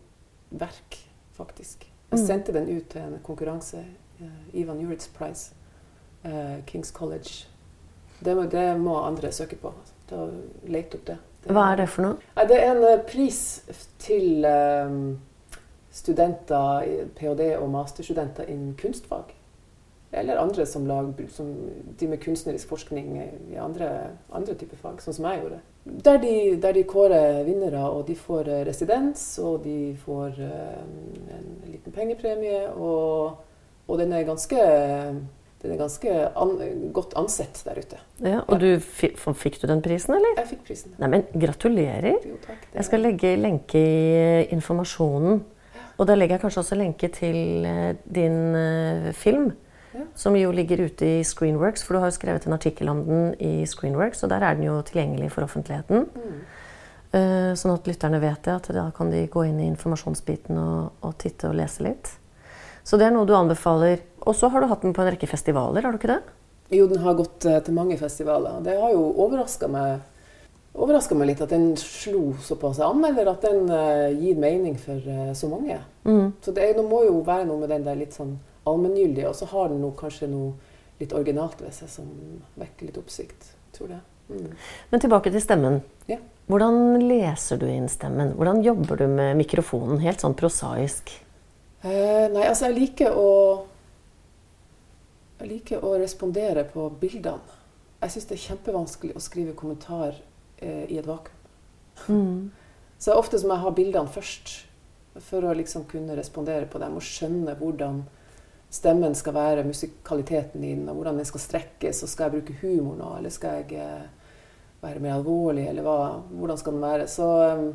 [0.50, 0.98] verk,
[1.36, 1.84] faktisk.
[2.10, 2.26] Jeg mm.
[2.26, 3.84] sendte den ut til en konkurranse,
[4.20, 5.54] uh, Ivan Juritz Prize,
[6.24, 7.49] uh, Kings College
[8.24, 9.72] det må, det må andre søke på.
[10.10, 10.26] Da
[10.68, 11.16] Lete opp det.
[11.44, 11.54] det.
[11.54, 12.46] Hva er det for noe?
[12.48, 13.40] Det er en eh, pris
[14.02, 15.18] til um,
[15.94, 17.52] studenter, ph.d.
[17.58, 19.34] og masterstudenter innen kunstfag.
[20.12, 21.52] Eller andre som, lag, som
[22.00, 23.12] de med kunstnerisk forskning
[23.52, 25.60] i andre, andre typer fag, sånn som jeg gjorde.
[26.04, 31.46] Der de, der de, kårer vinnere, og de får eh, residens, og de får en
[31.70, 32.66] liten pengepremie.
[32.74, 33.38] Og,
[33.86, 34.66] og den er ganske
[35.60, 36.52] den er ganske an,
[36.96, 37.98] godt ansett der ute.
[38.24, 38.62] Ja, og.
[38.62, 40.38] Du, fikk du den prisen, eller?
[40.38, 40.94] Jeg fikk prisen.
[41.00, 42.16] Nei, men Gratulerer.
[42.24, 45.42] Jo, takk, jeg skal legge lenke i informasjonen.
[46.00, 49.50] Og da legger jeg kanskje også lenke til eh, din uh, film.
[49.92, 50.06] Ja.
[50.16, 53.34] Som jo ligger ute i Screenworks, for du har jo skrevet en artikkel om den
[53.36, 54.24] i Screenworks.
[54.24, 56.06] Og der er den jo tilgjengelig for offentligheten.
[56.08, 56.40] Mm.
[57.10, 61.04] Uh, sånn at lytterne vet det, at da kan de gå inn i informasjonsbiten og,
[61.04, 62.14] og titte og lese litt.
[62.86, 64.00] Så det er noe du anbefaler.
[64.20, 66.22] Og så har du hatt den på en rekke festivaler, har du ikke det?
[66.70, 68.60] Jo, den har gått uh, til mange festivaler.
[68.62, 70.04] Det har jo overraska meg,
[70.76, 75.32] meg, litt at den slo såpass an, eller at den uh, gir mening for uh,
[75.34, 75.80] så mange.
[76.04, 76.30] Mm.
[76.44, 78.36] Så det, er, det, må jo være noe med den der litt sånn
[78.68, 80.54] allmenngyldige, og så har den noe, kanskje noe
[81.00, 82.12] litt originalt ved seg som
[82.60, 83.50] vekker litt oppsikt.
[83.74, 84.02] Tror det.
[84.30, 84.52] Mm.
[84.92, 85.80] Men tilbake til stemmen.
[86.10, 86.20] Ja.
[86.50, 88.36] Hvordan leser du inn stemmen?
[88.38, 91.10] Hvordan jobber du med mikrofonen, helt sånn prosaisk?
[91.82, 93.30] Uh, nei, altså jeg liker å
[95.40, 97.58] Jeg liker å respondere på bildene.
[98.00, 100.14] Jeg syns det er kjempevanskelig å skrive kommentar
[100.60, 101.36] eh, i et vakuum.
[102.08, 102.50] Mm.
[103.00, 104.52] Så ofte som jeg har bildene først,
[105.24, 108.02] for å liksom kunne respondere på dem og skjønne hvordan
[108.72, 112.04] stemmen skal være, musikaliteten din, og hvordan den skal strekkes.
[112.04, 114.34] og Skal jeg bruke humor nå, eller skal jeg eh,
[114.84, 116.00] være mer alvorlig, eller hva,
[116.30, 117.08] hvordan skal den være?
[117.10, 117.70] Så um,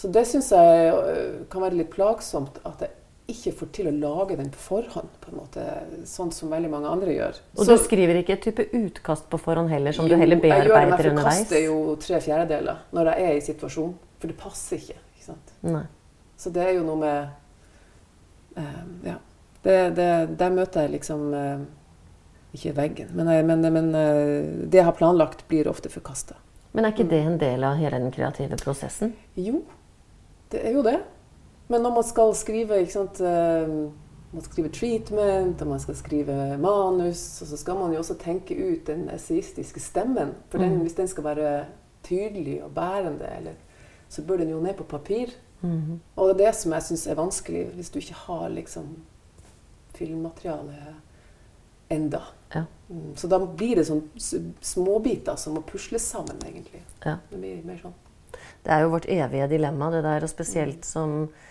[0.00, 2.94] så det syns jeg øh, kan være litt plagsomt at jeg
[3.30, 5.64] ikke får til å lage den på forhånd, på en måte,
[6.08, 7.40] sånn som veldig mange andre gjør.
[7.56, 10.40] Og så, du skriver ikke et type utkast på forhånd heller, som jo, du heller
[10.42, 11.04] bearbeider underveis?
[11.04, 14.98] Jo, Jeg forkaster jo tre fjerdedeler når jeg er i situasjonen, for det passer ikke.
[15.14, 15.52] ikke sant?
[15.66, 15.84] Nei.
[16.40, 19.18] Så det er jo noe med uh, Ja.
[19.60, 20.08] Det, det,
[20.40, 21.60] der møter jeg liksom uh,
[22.56, 26.38] Ikke veggen, men, men, men uh, det jeg har planlagt, blir ofte forkasta.
[26.72, 29.12] Men er ikke det en del av hele den kreative prosessen?
[29.38, 29.60] Jo,
[30.50, 31.00] det er jo det.
[31.70, 33.74] Men når man skal skrive sant, eh,
[34.30, 38.16] man skal skrive treatment, og man skal skrive manus, og så skal man jo også
[38.18, 40.34] tenke ut den esaistiske stemmen.
[40.50, 40.80] For den, mm.
[40.86, 41.52] hvis den skal være
[42.06, 43.54] tydelig og bærende, eller,
[44.08, 45.30] så bør den jo ned på papir.
[45.60, 46.00] Mm.
[46.16, 48.88] Og det er det som jeg syns er vanskelig, hvis du ikke har liksom
[49.94, 50.96] filmmateriale
[51.90, 52.22] enda.
[52.54, 52.64] Ja.
[52.88, 54.02] Mm, så da blir det sånn
[54.62, 56.82] småbiter som må pusles sammen, egentlig.
[57.04, 57.18] Ja.
[57.30, 57.94] Det blir mer sånn.
[58.64, 61.46] Det er jo vårt evige dilemma, det der, og spesielt som eh,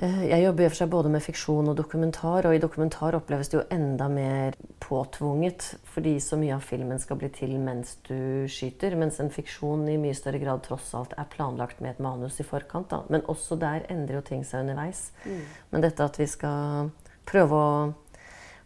[0.00, 3.64] jeg jobber for seg både med fiksjon og dokumentar, og i dokumentar oppleves det jo
[3.74, 9.18] enda mer påtvunget fordi så mye av filmen skal bli til mens du skyter, mens
[9.20, 12.88] en fiksjon i mye større grad tross alt er planlagt med et manus i forkant.
[12.94, 13.02] Da.
[13.12, 15.10] Men også der endrer jo ting seg underveis.
[15.26, 15.42] Mm.
[15.74, 16.88] Men dette at vi skal
[17.28, 17.74] prøve å,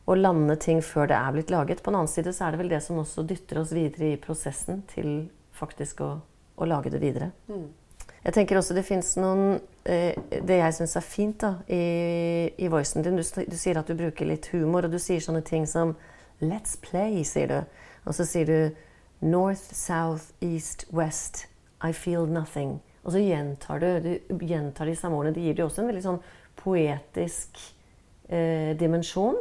[0.06, 2.62] å lande ting før det er blitt laget På den annen side så er det
[2.62, 6.12] vel det som også dytter oss videre i prosessen til faktisk å
[6.54, 7.30] å lage det videre.
[7.48, 7.66] Mm.
[8.24, 12.70] Jeg tenker også det fins noen eh, Det jeg syns er fint da, i, i
[12.72, 15.68] voicen din du, du, sier at du bruker litt humor, og du sier sånne ting
[15.68, 15.94] som
[16.42, 17.58] Let's play, sier du.
[18.08, 21.46] Og så sier du North, south, east, west.
[21.84, 22.80] I feel nothing.
[23.04, 23.88] Og så gjentar du,
[24.28, 25.36] du gjentar de samme ordene.
[25.36, 26.20] Det gir jo også en veldig sånn
[26.58, 27.60] poetisk
[28.28, 29.36] eh, dimensjon.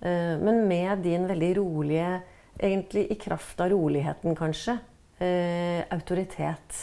[0.00, 2.16] Eh, men med din veldig rolige
[2.56, 4.78] Egentlig i kraft av roligheten, kanskje
[5.20, 6.78] eh, autoritet.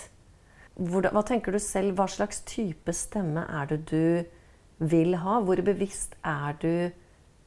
[0.74, 1.98] Hva tenker du selv?
[1.98, 5.40] Hva slags type stemme er det du vil ha?
[5.46, 6.74] Hvor bevisst er du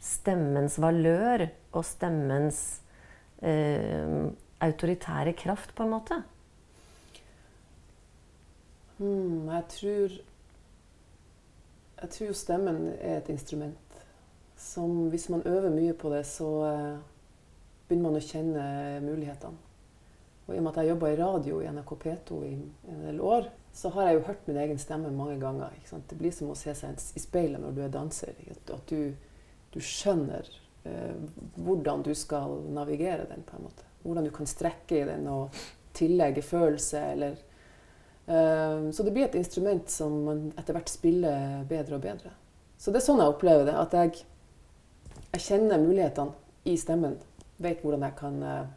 [0.03, 2.61] stemmens valør og stemmens
[3.43, 4.31] eh,
[4.62, 6.23] autoritære kraft, på en måte?
[8.97, 10.15] Hmm, jeg tror
[11.97, 13.83] Jeg tror stemmen er et instrument
[14.57, 16.99] som hvis man øver mye på det, så eh,
[17.89, 18.65] begynner man å kjenne
[19.05, 19.65] mulighetene.
[20.47, 22.53] Og i og med at jeg jobba i radio i NRK P2 i
[22.93, 25.75] en del år, så har jeg jo hørt min egen stemme mange ganger.
[25.91, 28.39] Det blir som å se seg i speilet når du er danser.
[28.55, 29.11] At du,
[29.75, 30.47] du skjønner
[30.87, 31.19] eh,
[31.57, 33.43] hvordan du skal navigere den.
[33.43, 33.91] på en måte.
[34.05, 35.59] Hvordan du kan strekke i den og
[35.97, 37.35] tillegge følelse eller
[38.27, 42.33] eh, Så det blir et instrument som man etter hvert spiller bedre og bedre.
[42.79, 43.77] Så det er sånn jeg opplever det.
[43.77, 44.25] At jeg
[45.37, 46.33] jeg kjenner mulighetene
[46.65, 47.19] i stemmen.
[47.61, 48.69] Vet hvordan jeg kan uh,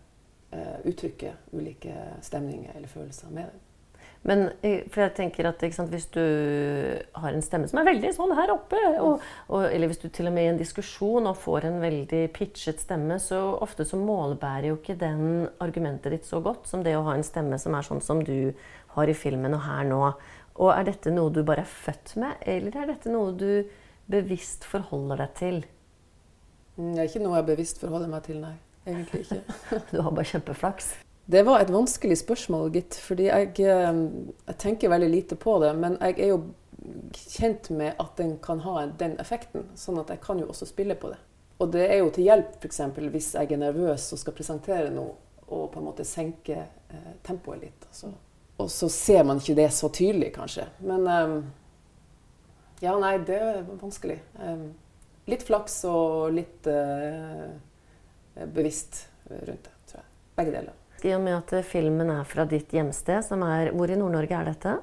[0.86, 3.66] uttrykke ulike stemninger eller følelser med den.
[4.28, 4.50] Men
[4.92, 6.20] for jeg tenker at sant, Hvis du
[7.16, 10.28] har en stemme som er veldig sånn her oppe, og, og, eller hvis du til
[10.28, 14.72] og med i en diskusjon og får en veldig pitchet stemme, så ofte så målbærer
[14.72, 17.88] jo ikke den argumentet ditt så godt som det å ha en stemme som er
[17.88, 18.52] sånn som du
[18.98, 20.04] har i filmen og her nå.
[20.60, 23.64] Og Er dette noe du bare er født med, eller er dette noe du
[24.12, 25.62] bevisst forholder deg til?
[26.76, 28.58] Mm, det er ikke noe jeg bevisst forholder meg til, nei.
[28.88, 29.42] Egentlig ikke.
[29.92, 30.94] du har bare kjempeflaks?
[31.30, 32.98] Det var et vanskelig spørsmål, gitt.
[33.06, 34.00] Fordi jeg, eh,
[34.48, 35.76] jeg, tenker veldig lite på det.
[35.78, 36.40] Men jeg er jo
[37.14, 39.68] kjent med at den kan ha den effekten.
[39.78, 41.20] Sånn at jeg kan jo også spille på det.
[41.60, 42.82] Og det er jo til hjelp f.eks.
[43.12, 45.18] hvis jeg er nervøs og skal presentere noe,
[45.50, 47.88] og på en måte senke eh, tempoet litt.
[47.92, 48.14] Altså.
[48.60, 50.66] Og så ser man ikke det så tydelig, kanskje.
[50.84, 51.36] Men um,
[52.82, 54.18] ja, nei, det er vanskelig.
[54.40, 54.70] Um,
[55.30, 57.50] litt flaks og litt uh,
[58.54, 60.08] bevisst rundt det, tror jeg.
[60.40, 60.78] Begge deler.
[61.00, 64.50] I og med at filmen er fra ditt hjemsted, som er Hvor i Nord-Norge er
[64.50, 64.78] dette?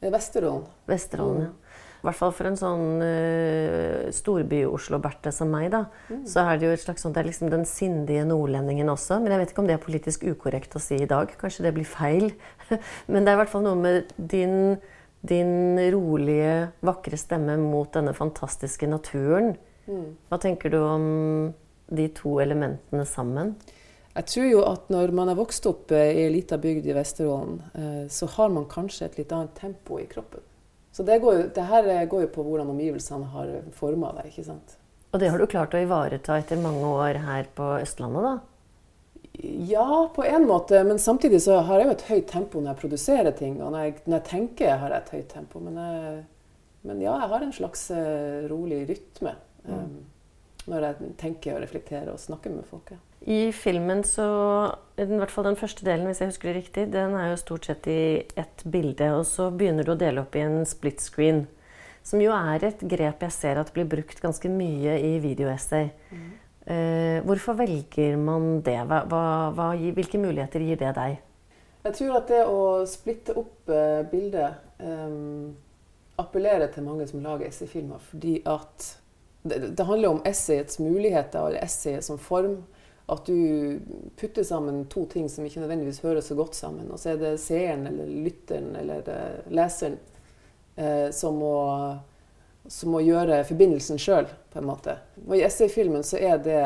[0.00, 0.64] Vesterålen.
[0.88, 1.48] Vesterålen, mm.
[1.48, 1.74] ja.
[1.98, 6.20] I hvert fall for en sånn uh, storby-Oslo-Berte som meg, da, mm.
[6.30, 9.18] så er det jo et slags sånt, det er liksom den sindige nordlendingen også.
[9.18, 11.34] Men jeg vet ikke om det er politisk ukorrekt å si i dag.
[11.40, 12.30] Kanskje det blir feil.
[13.10, 14.78] men det er i hvert fall noe med din
[15.20, 19.56] din rolige, vakre stemme mot denne fantastiske naturen.
[19.88, 20.12] Mm.
[20.28, 21.06] Hva tenker du om
[21.88, 23.54] de to elementene sammen?
[24.18, 26.94] Jeg tror jo at når man er vokst opp eh, i ei lita bygd i
[26.96, 30.42] Vesterålen, eh, så har man kanskje et litt annet tempo i kroppen.
[30.90, 34.32] Så det, går jo, det her eh, går jo på hvordan omgivelsene har forma deg.
[34.32, 34.74] ikke sant?
[35.12, 38.34] Og det har du klart å ivareta etter mange år her på Østlandet, da?
[39.70, 40.82] Ja, på en måte.
[40.88, 43.60] Men samtidig så har jeg jo et høyt tempo når jeg produserer ting.
[43.62, 45.62] Og når jeg, når jeg tenker, har jeg et høyt tempo.
[45.62, 46.20] Men, jeg,
[46.90, 47.90] men, ja, jeg har en slags
[48.50, 49.98] rolig rytme um, mm.
[50.68, 52.92] Når jeg tenker og reflekterer og snakker med folk.
[52.92, 53.00] Ja.
[53.28, 54.24] I filmen så
[54.96, 57.66] I hvert fall den første delen, hvis jeg husker det riktig, den er jo stort
[57.66, 58.00] sett i
[58.38, 59.10] ett bilde.
[59.18, 61.46] Og så begynner du å dele opp i en split screen.
[62.06, 65.90] Som jo er et grep jeg ser at blir brukt ganske mye i videoessay.
[66.10, 66.28] Mm.
[66.68, 68.78] Eh, hvorfor velger man det?
[68.88, 71.18] Hva, hva, hvilke muligheter gir det deg?
[71.86, 75.18] Jeg tror at det å splitte opp eh, bildet eh,
[76.18, 78.02] appellerer til mange som lager essayfilmer.
[78.10, 78.88] Fordi at
[79.42, 82.60] det, det, handler om essayets muligheter, eller essayet som form.
[83.08, 83.80] At du
[84.20, 86.90] putter sammen to ting som ikke nødvendigvis hører så godt sammen.
[86.92, 89.96] Og så er det seeren eller lytteren eller eh, leseren
[90.76, 91.56] eh, som må
[92.68, 94.98] som må gjøre forbindelsen sjøl, på en måte.
[95.26, 96.60] Og I essayfilmen så er det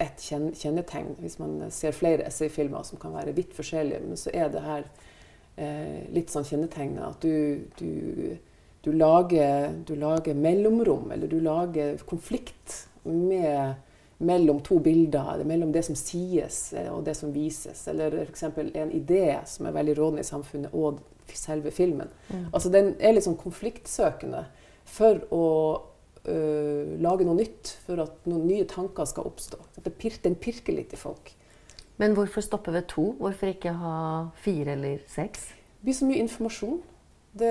[0.00, 0.22] et
[0.56, 1.14] kjennetegn.
[1.20, 4.88] Hvis man ser flere essayfilmer som kan være vidt forskjellige, men så er det her
[5.56, 8.36] eh, litt sånn kjennetegnet at du, du,
[8.86, 13.74] du, lager, du, lager, mellomrom, eller du lager konflikt med,
[14.18, 17.80] mellom to bilder, eller mellom det som sies eh, og det som vises.
[17.90, 18.44] Eller f.eks.
[18.46, 21.00] en idé som er veldig rådende i samfunnet, og
[21.34, 22.12] selve filmen.
[22.28, 22.44] Mm.
[22.52, 24.44] Altså Den er litt sånn konfliktsøkende
[24.86, 25.48] for å
[26.22, 29.58] øh, lage noe nytt, for at noen nye tanker skal oppstå.
[29.98, 31.32] Pir den pirker litt i folk.
[31.98, 33.08] Men hvorfor stoppe ved to?
[33.18, 33.96] Hvorfor ikke ha
[34.46, 35.48] fire eller seks?
[35.80, 36.78] Det blir så mye informasjon.
[37.36, 37.50] Det,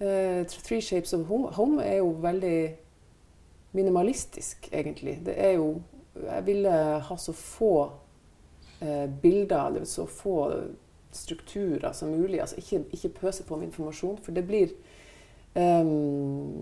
[0.00, 2.76] uh, Three Shapes of Home er jo veldig
[3.72, 5.20] minimalistisk, egentlig.
[5.26, 5.82] Det er jo
[6.16, 6.70] Jeg ville
[7.04, 7.90] ha så få
[8.82, 10.52] uh, bilder, eller så få
[11.12, 12.40] strukturer som mulig.
[12.40, 14.68] Altså ikke, ikke pøse på med informasjon, for det blir
[15.56, 16.52] Um,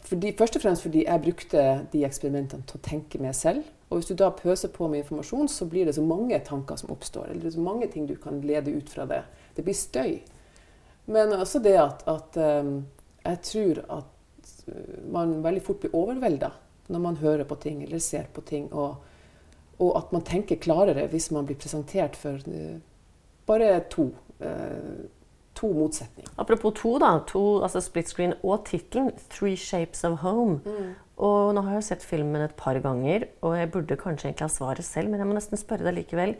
[0.00, 1.60] fordi, først og fremst fordi jeg brukte
[1.92, 3.62] de eksperimentene til å tenke med selv.
[3.86, 6.90] Og hvis du da pøser på med informasjon, så blir det så mange tanker som
[6.90, 7.28] oppstår.
[7.30, 9.22] Eller så mange ting du kan lede ut fra det.
[9.54, 10.18] Det blir støy.
[11.06, 12.86] Men også det at, at um,
[13.24, 14.12] jeg tror at
[15.06, 16.50] man veldig fort blir overvelda
[16.90, 18.68] når man hører på ting eller ser på ting.
[18.72, 18.96] Og,
[19.78, 22.78] og, at man tenker klarere hvis man blir presentert for uh,
[23.46, 24.10] bare to.
[24.40, 25.06] Uh,
[25.56, 26.32] to motsetninger.
[26.36, 27.14] Apropos to, da.
[27.30, 30.60] To, altså split screen og tittelen 'Three Shapes of Home'.
[30.66, 30.94] Mm.
[31.16, 34.52] Og nå har jeg sett filmen et par ganger, og jeg burde kanskje egentlig ha
[34.52, 36.34] svaret selv, men jeg må nesten spørre deg likevel.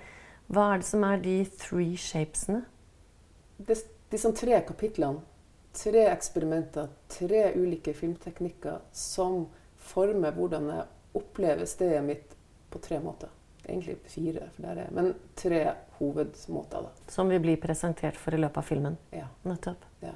[0.53, 2.67] Hva er det som er de three shapesene?
[3.57, 3.79] Det,
[4.11, 5.23] disse tre kapitlene,
[5.77, 12.37] tre eksperimenter, tre ulike filmteknikker som former hvordan jeg opplever stedet mitt
[12.71, 13.33] på tre måter.
[13.67, 15.63] Egentlig fire, for der er, men tre
[15.99, 16.87] hovedmåter.
[16.87, 17.11] da.
[17.11, 18.99] Som vi blir presentert for i løpet av filmen.
[19.11, 19.27] Ja.
[19.43, 19.83] Nettopp.
[20.05, 20.15] Ja.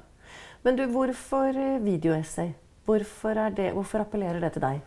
[0.63, 2.53] Men du, hvorfor eh, videoessay?
[2.85, 4.79] Hvorfor, det, hvorfor appellerer det til deg?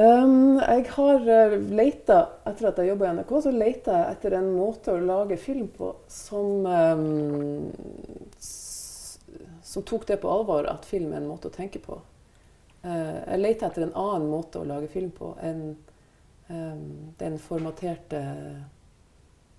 [0.00, 4.36] Um, jeg har uh, leita, etter at jeg jobba i NRK, så leita jeg etter
[4.38, 7.66] en måte å lage film på som um,
[9.66, 11.98] Som tok det på alvor at film er en måte å tenke på.
[12.80, 15.64] Uh, jeg leita etter en annen måte å lage film på enn
[16.48, 16.86] um,
[17.20, 18.22] den formaterte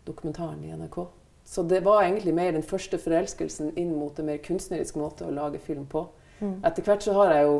[0.08, 1.04] dokumentaren i NRK.
[1.45, 5.36] Så det var egentlig mer den første forelskelsen inn mot en mer kunstnerisk måte å
[5.36, 6.08] lage film på.
[6.39, 6.63] Mm.
[6.65, 7.60] Etter hvert så har jeg jo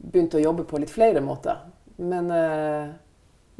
[0.00, 1.60] begynt å jobbe på litt flere måter.
[2.00, 2.92] Men, eh,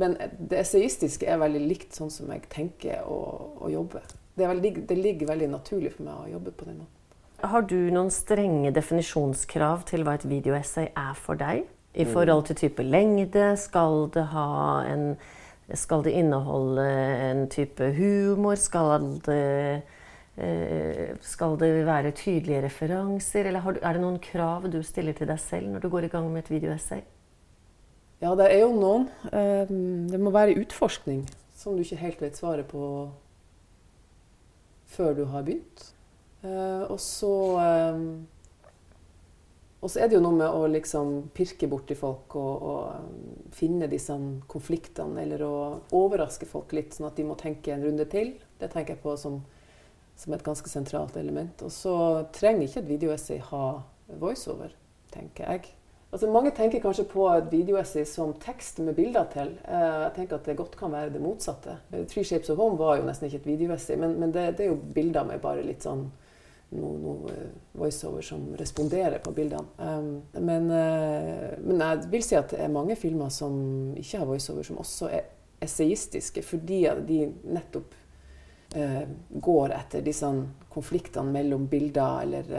[0.00, 3.20] men det essayistiske er veldig likt sånn som jeg tenker å,
[3.60, 4.00] å jobbe.
[4.34, 6.96] Det, veldig, det ligger veldig naturlig for meg å jobbe på den måten.
[7.40, 11.68] Har du noen strenge definisjonskrav til hva et videoessay er for deg?
[11.96, 13.56] I forhold til type lengde?
[13.58, 14.50] Skal det, ha
[14.86, 15.16] en,
[15.74, 16.84] skal det inneholde
[17.30, 18.60] en type humor?
[18.60, 19.82] Skal det,
[20.36, 23.48] eh, skal det være tydelige referanser?
[23.50, 26.06] Eller har du, er det noen krav du stiller til deg selv når du går
[26.06, 27.02] i gang med et videoessay?
[28.20, 29.06] Ja, det er jo noen.
[29.32, 29.66] Eh,
[30.12, 31.22] Det må være utforskning
[31.56, 32.82] som du ikke helt vet svaret på
[34.90, 35.92] før du har begynt.
[36.44, 38.04] Eh, Og så eh,
[39.82, 43.46] Og så er det jo noe med å liksom pirke borti folk og, og eh,
[43.56, 44.12] finne disse
[44.52, 45.54] konfliktene, eller å
[45.96, 48.34] overraske folk litt, sånn at de må tenke en runde til.
[48.60, 49.38] Det tenker jeg på som,
[50.20, 51.62] som et ganske sentralt element.
[51.64, 51.94] Og så
[52.36, 53.64] trenger ikke et videoessay ha
[54.20, 54.76] voiceover,
[55.16, 55.72] tenker jeg.
[56.10, 59.52] Altså, mange tenker kanskje på et videoessay som tekst med bilder til.
[59.62, 61.76] Eh, jeg tenker at det godt kan være det motsatte.
[61.92, 64.66] Eh, Three Shapes of Home var jo nesten ikke et videoessay, men, men det, det
[64.66, 66.08] er jo bilder med bare litt sånn
[66.74, 69.70] noe, noe eh, voiceover som responderer på bildene.
[69.78, 73.54] Um, men, men jeg vil si at det er mange filmer som
[73.94, 75.30] ikke har voiceover, som også er
[75.62, 77.98] essayistiske, fordi de nettopp
[79.42, 80.28] går etter disse
[80.70, 82.52] konfliktene mellom bilder, eller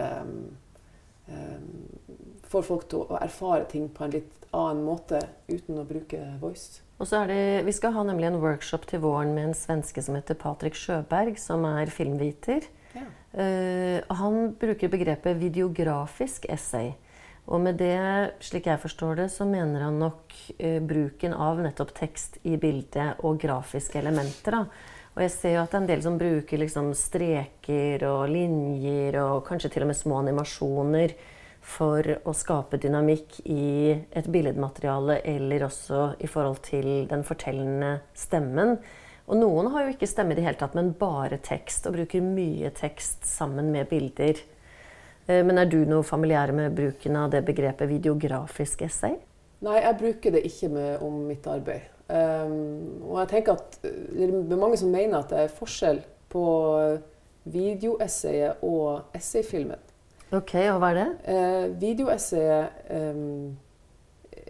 [2.52, 6.82] får folk til å erfare ting på en litt annen måte uten å bruke voice.
[7.02, 10.04] Og så er det, Vi skal ha nemlig en workshop til våren med en svenske
[10.06, 12.68] som heter Patrik Sjøberg, som er filmviter.
[12.94, 13.08] Ja.
[13.34, 16.92] Uh, han bruker begrepet videografisk essay.
[17.50, 21.96] Og med det, slik jeg forstår det, så mener han nok uh, bruken av nettopp
[21.98, 24.60] tekst i bildet og grafiske elementer.
[24.60, 25.00] Da.
[25.16, 29.18] Og jeg ser jo at det er en del som bruker liksom streker og linjer
[29.24, 31.16] og kanskje til og med små animasjoner
[31.62, 38.80] for å skape dynamikk i et billedmateriale eller også i forhold til den fortellende stemmen.
[39.30, 42.26] Og noen har jo ikke stemme i det hele tatt, men bare tekst, og bruker
[42.26, 44.42] mye tekst sammen med bilder.
[45.28, 49.16] Eh, Men er du noe familiær med bruken av det begrepet videografisk essay?
[49.62, 51.88] Nei, jeg bruker det ikke med, om mitt arbeid.
[52.12, 56.02] Um, og jeg tenker at Det er mange som mener at det er forskjell
[56.34, 56.42] på
[57.48, 59.80] videoessayet og essayfilmen.
[60.32, 61.10] Ok, og hva er det?
[61.34, 63.58] Eh, videoessayet um,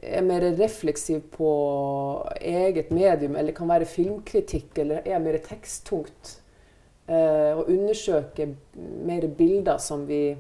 [0.02, 1.50] er mer refleksiv på
[2.38, 6.36] eget medium, eller kan være filmkritikk, eller er mer teksttungt.
[7.10, 8.54] Eh, og undersøker
[9.08, 10.38] mer bilder som vi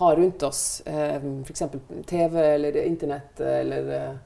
[0.00, 1.62] har rundt oss, eh, f.eks.
[2.06, 4.18] TV eller Internett, eller eh,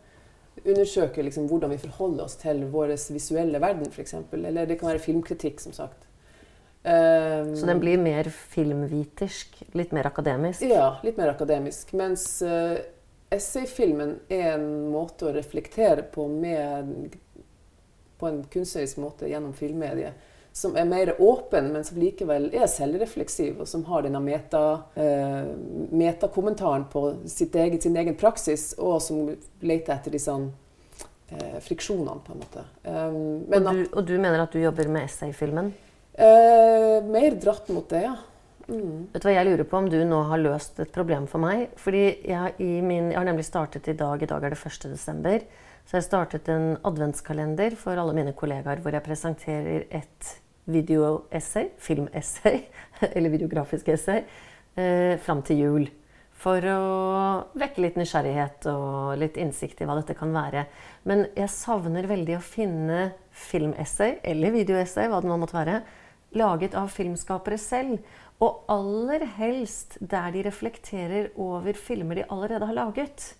[0.64, 4.14] undersøker liksom hvordan vi forholder oss til vår visuelle verden, f.eks.
[4.32, 6.06] Eller det kan være filmkritikk, som sagt.
[6.84, 9.62] Um, Så den blir mer filmvitersk?
[9.72, 10.62] Litt mer akademisk?
[10.68, 11.94] Ja, litt mer akademisk.
[11.96, 12.76] Mens uh,
[13.32, 17.14] essayfilmen er en måte å reflektere på med,
[18.20, 20.18] på en kunstnerisk måte gjennom filmmediet.
[20.52, 24.60] Som er mer åpen, men som likevel er selvrefleksiv, og som har denne meta,
[25.00, 25.48] uh,
[25.88, 29.32] metakommentaren på sitt eget, sin egen praksis, og som
[29.64, 32.68] leter etter disse uh, friksjonene, på en måte.
[32.84, 33.18] Um,
[33.48, 35.72] men Og du, og du mener at du jobber med essayfilmen?
[36.14, 38.14] Eh, mer dratt mot det, ja.
[38.68, 39.10] Mm.
[39.12, 41.74] Vet du hva, Jeg lurer på om du nå har løst et problem for meg.
[41.80, 42.54] Fordi jeg,
[42.86, 44.88] min, jeg har nemlig startet i dag, i dag er det 1.
[44.94, 45.44] desember,
[45.84, 50.30] så jeg startet en adventskalender for alle mine kollegaer hvor jeg presenterer et
[50.70, 52.62] videoessay, filmessay,
[53.14, 54.24] eller videografisk essay,
[54.78, 55.90] eh, fram til jul.
[56.44, 56.78] For å
[57.56, 60.64] vekke litt nysgjerrighet og litt innsikt i hva dette kan være.
[61.08, 63.04] Men jeg savner veldig å finne
[63.44, 65.78] filmessay, eller videoessay, hva det nå måtte være,
[66.38, 68.02] laget av filmskapere selv.
[68.42, 73.34] Og aller helst der de reflekterer over filmer de allerede har laget.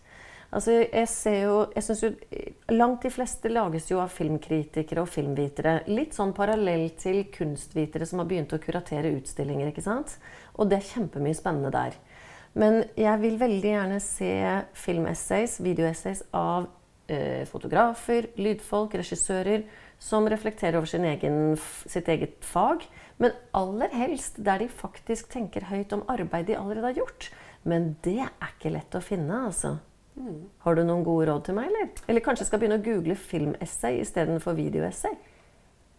[0.54, 2.10] Altså, jeg ser jo, jeg synes jo
[2.70, 5.80] Langt de fleste lages jo av filmkritikere og filmvitere.
[5.90, 9.72] Litt sånn parallell til kunstvitere som har begynt å kuratere utstillinger.
[9.72, 10.16] ikke sant?
[10.54, 11.98] Og det er kjempemye spennende der.
[12.54, 14.32] Men jeg vil veldig gjerne se
[14.78, 16.68] filmessays, videoessays av
[17.10, 19.66] eh, fotografer, lydfolk, regissører
[20.04, 21.56] som reflekterer over egen,
[21.88, 22.84] sitt eget fag.
[23.16, 27.30] Men aller helst der de faktisk tenker høyt om arbeid de allerede har gjort.
[27.64, 29.78] Men det er ikke lett å finne, altså.
[30.14, 30.42] Mm.
[30.62, 31.88] Har du noen gode råd til meg, eller?
[32.06, 35.16] Eller kanskje skal begynne å google filmessay istedenfor videoessay?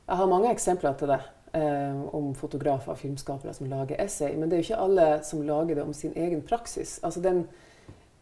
[0.05, 1.23] Jeg har mange eksempler til det.
[1.55, 4.33] Eh, om fotografer og filmskapere som lager essay.
[4.35, 6.97] Men det er jo ikke alle som lager det om sin egen praksis.
[7.03, 7.45] Altså den,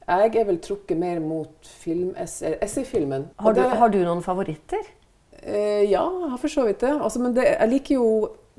[0.06, 3.32] jeg er vel trukket mer mot essayfilmen.
[3.42, 4.86] Har, har, du noen favoritter?
[5.46, 6.94] Eh, ja, jeg har for så vidt det.
[6.96, 8.10] Altså, men det, jeg liker jo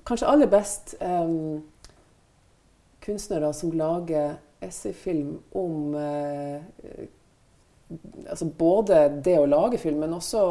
[0.04, 1.36] kanskje aller best eh,
[3.04, 7.08] kunstnere som lager essayfilm om eh,
[8.30, 10.42] altså både det å lage film, men også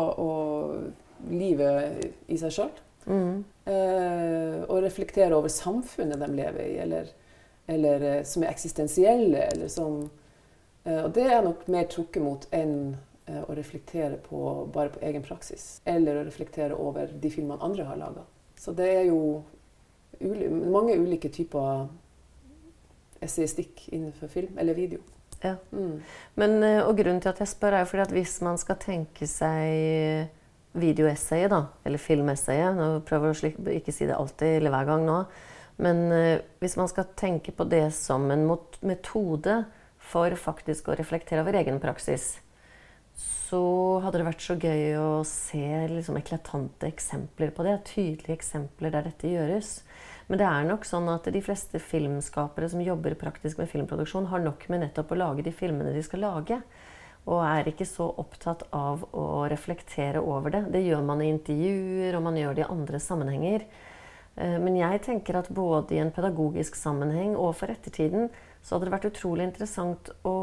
[1.32, 2.74] livet i seg sjøl.
[3.06, 3.44] Mm.
[3.66, 7.10] Eh, og reflektere over samfunnet de lever i, eller,
[7.68, 9.48] eller eh, som er eksistensielle.
[9.54, 10.04] Eller som,
[10.84, 12.96] eh, og det er nok mer trukket mot enn
[13.28, 14.40] å reflektere på,
[14.74, 15.82] bare på egen praksis.
[15.86, 18.26] Eller å reflektere over de filmene andre har laga.
[18.60, 19.44] Så det er jo
[20.24, 21.88] uli mange ulike typer
[23.24, 25.00] essayistikk innenfor film eller video.
[25.44, 25.56] Ja.
[25.72, 26.02] Mm.
[26.40, 28.80] Men, eh, og grunnen til at jeg spør, er jo fordi at hvis man skal
[28.80, 30.30] tenke seg
[30.74, 35.04] videoessayet, da, eller filmessayet Nå prøver jeg å ikke si det alltid eller hver gang
[35.06, 35.18] nå.
[35.84, 38.46] Men uh, hvis man skal tenke på det som en
[38.86, 39.64] metode
[40.04, 42.36] for faktisk å reflektere over egen praksis,
[43.18, 47.76] så hadde det vært så gøy å se liksom, eklatante eksempler på det.
[47.92, 49.76] Tydelige eksempler der dette gjøres.
[50.28, 54.42] Men det er nok sånn at de fleste filmskapere som jobber praktisk med filmproduksjon, har
[54.42, 56.60] nok med nettopp å lage de filmene de skal lage.
[57.30, 60.66] Og er ikke så opptatt av å reflektere over det.
[60.74, 63.68] Det gjør man i intervjuer, og man gjør det i andre sammenhenger.
[64.36, 68.32] Eh, men jeg tenker at både i en pedagogisk sammenheng og for ettertiden
[68.64, 70.40] så hadde det vært utrolig interessant å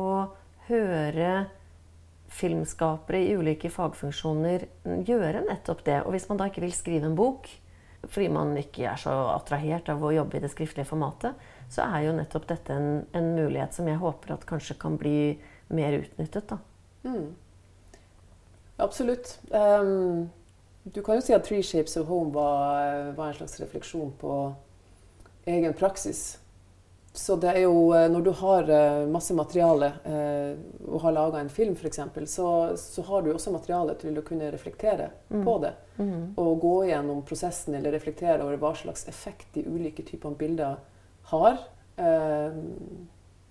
[0.69, 1.33] høre
[2.31, 4.67] filmskapere i ulike fagfunksjoner
[5.07, 5.99] gjøre nettopp det.
[6.05, 7.49] Og hvis man da ikke vil skrive en bok,
[8.07, 11.37] fordi man ikke er så attrahert av å jobbe i det skriftlige formatet,
[11.71, 15.37] så er jo nettopp dette en, en mulighet som jeg håper at kanskje kan bli
[15.75, 16.55] mer utnyttet.
[17.05, 17.35] Mm.
[18.81, 19.37] Absolutt.
[19.53, 20.31] Um,
[20.89, 24.55] du kan jo si at 'Three Shapes of Home' var, var en slags refleksjon på
[25.47, 26.39] egen praksis.
[27.13, 30.53] Så det er jo eh, Når du har eh, masse materiale eh,
[30.87, 32.01] og har laga en film f.eks.,
[32.31, 35.43] så, så har du også materiale til å kunne reflektere mm.
[35.45, 35.73] på det.
[35.99, 36.23] Mm.
[36.39, 40.79] Og gå gjennom prosessen eller reflektere over hva slags effekt de ulike typene bilder
[41.31, 41.59] har.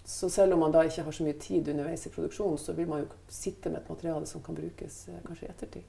[0.09, 2.89] Så selv om man da ikke har så mye tid underveis i produksjonen, så vil
[2.89, 4.97] man jo sitte med et materiale som kan brukes
[5.27, 5.85] kanskje i ettertid.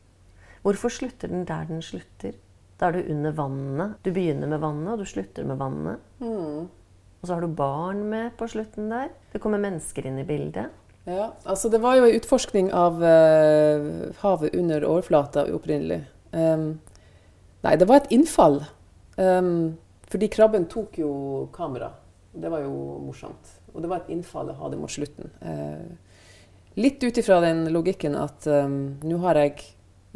[0.62, 2.36] Hvorfor slutter den der den slutter?
[2.78, 3.96] Da er du under vannet.
[4.04, 6.04] Du begynner med vannet, og du slutter med vannet.
[6.20, 6.68] Mm.
[7.20, 9.10] Og så har du barn med på slutten der.
[9.32, 10.72] Det kommer mennesker inn i bildet.
[11.04, 16.02] Ja, altså Det var jo en utforskning av uh, havet under overflata opprinnelig.
[16.32, 16.80] Um,
[17.64, 18.60] nei, det var et innfall.
[19.16, 19.78] Um,
[20.10, 21.12] fordi krabben tok jo
[21.54, 21.92] kamera.
[22.32, 23.56] Det var jo morsomt.
[23.74, 25.32] Og det var et innfall jeg hadde mot slutten.
[25.42, 26.20] Uh,
[26.80, 29.58] litt ut ifra den logikken at um, nå har jeg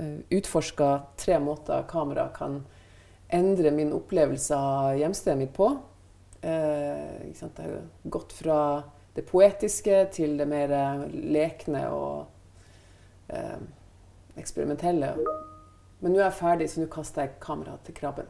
[0.01, 0.91] uh, utforska
[1.21, 2.63] tre måter kamera kan
[3.35, 5.73] endre min opplevelse av hjemstedet mitt på.
[6.45, 8.59] Eh, det har gått fra
[9.15, 10.75] det poetiske til det mer
[11.09, 12.27] lekne og
[13.33, 13.63] eh,
[14.37, 15.15] eksperimentelle.
[16.01, 18.29] Men nå er jeg ferdig, så nå kaster jeg kameraet til krabben.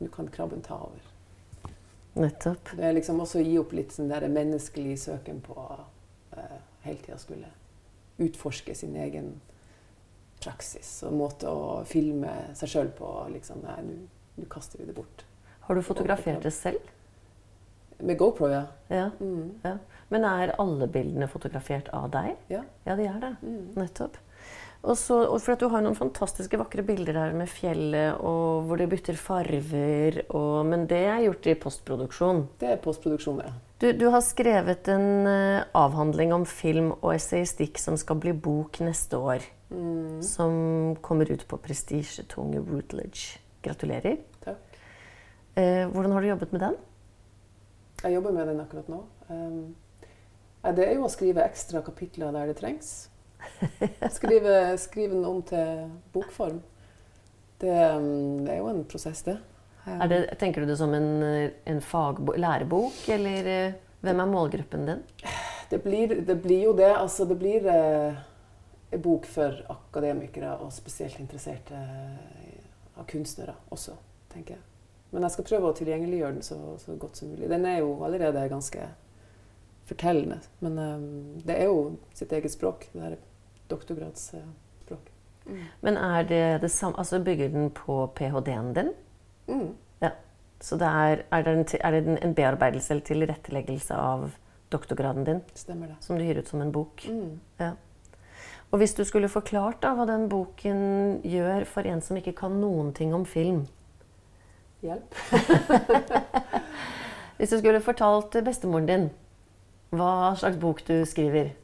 [0.00, 1.12] Nå kan krabben ta over.
[2.16, 2.72] Nettopp.
[2.78, 5.58] Det er liksom også å gi opp litt sånn der menneskelig søken på
[6.32, 7.50] eh, hele tida skulle
[8.22, 9.34] utforske sin egen
[10.40, 13.10] praksis og måte å filme seg sjøl på.
[13.34, 14.06] Liksom, nei,
[14.40, 15.26] nå kaster vi det bort.
[15.66, 16.95] Har du fotografert det selv?
[17.98, 18.64] Med GoPro, ja.
[18.92, 19.60] Ja, mm.
[19.64, 19.76] ja.
[20.12, 22.36] Men er alle bildene fotografert av deg?
[22.52, 22.62] Ja.
[22.86, 23.32] Ja, de er det.
[23.42, 23.74] Mm.
[23.78, 24.18] Nettopp.
[24.86, 28.68] Og, så, og for at Du har noen fantastiske vakre bilder der med fjellet, og
[28.68, 30.20] hvor det bytter farver.
[30.28, 32.44] Og, men det er gjort i postproduksjon?
[32.60, 33.54] Det er postproduksjon, ja.
[33.82, 38.78] Du, du har skrevet en uh, avhandling om film og essayistikk som skal bli bok
[38.84, 39.44] neste år.
[39.68, 40.22] Mm.
[40.24, 40.54] Som
[41.04, 43.42] kommer ut på prestisjetunge Rootledge.
[43.66, 44.22] Gratulerer.
[44.46, 44.78] Takk.
[45.56, 46.78] Uh, hvordan har du jobbet med den?
[48.02, 49.02] Jeg jobber med den akkurat nå.
[49.28, 49.74] Um,
[50.76, 53.08] det er jo å skrive ekstra kapitler der det trengs.
[54.16, 56.58] Skrive, skrive den om til bokform.
[57.60, 59.36] Det, det, er jo en prosess, det.
[60.10, 61.22] det tenker du det som en,
[61.64, 61.80] en
[62.36, 65.04] lærebok, eller eh, hvem er målgruppen din?
[65.70, 66.92] Det blir, det blir jo det.
[66.92, 68.18] Altså, det blir eh,
[68.90, 72.60] en bok for akademikere og spesielt interesserte eh,
[72.96, 73.96] av kunstnere også,
[74.34, 74.75] tenker jeg.
[75.10, 77.48] Men jeg skal prøve å tilgjengeliggjøre den så, så godt som mulig.
[77.50, 78.88] Den er jo allerede ganske
[79.86, 80.40] fortellende.
[80.60, 83.18] Men um, det er jo sitt eget språk, det er
[83.70, 85.12] doktorgradsspråk.
[85.46, 85.62] Mm.
[85.86, 88.90] Men er det det samme Altså bygger den på ph.d.-en din?
[89.46, 89.68] Mm.
[90.02, 90.10] Ja.
[90.60, 94.30] Så det er, er, det en, er, det en, bearbeidelse eller tilretteleggelse av
[94.72, 95.42] doktorgraden din?
[95.54, 95.96] Stemmer det.
[96.00, 97.06] Som du gir ut som en bok?
[97.06, 97.38] Mm.
[97.62, 97.72] Ja.
[98.70, 102.58] Og hvis du skulle forklart da, hva den boken gjør for en som ikke kan
[102.58, 103.68] noen ting om film
[104.84, 105.14] Hjelp.
[107.38, 109.06] hvis du skulle fortalt bestemoren din
[109.96, 111.54] hva slags bok du skriver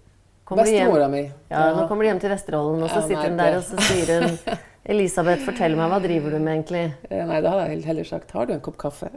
[0.53, 1.23] Bestemora mi.
[1.49, 3.79] Ja, Nå kommer du hjem til Vesterålen, og så ja, sitter hun der og så
[3.87, 4.59] sier hun
[4.93, 6.83] Elisabeth, fortell meg, hva driver du med egentlig?
[7.07, 9.09] Eh, nei, da har jeg heller sagt Har du en kopp kaffe?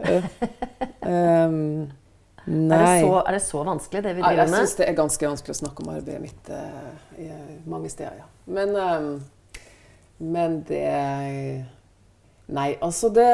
[1.02, 1.58] um,
[2.46, 2.78] nei.
[2.78, 4.44] Er det, så, er det, så, vanskelig, det vi driver med?
[4.44, 8.30] Jeg syns det er ganske vanskelig å snakke om arbeidet mitt uh, mange steder, ja.
[8.46, 9.10] Men, um,
[10.22, 10.86] men det
[12.46, 13.30] Nei, altså det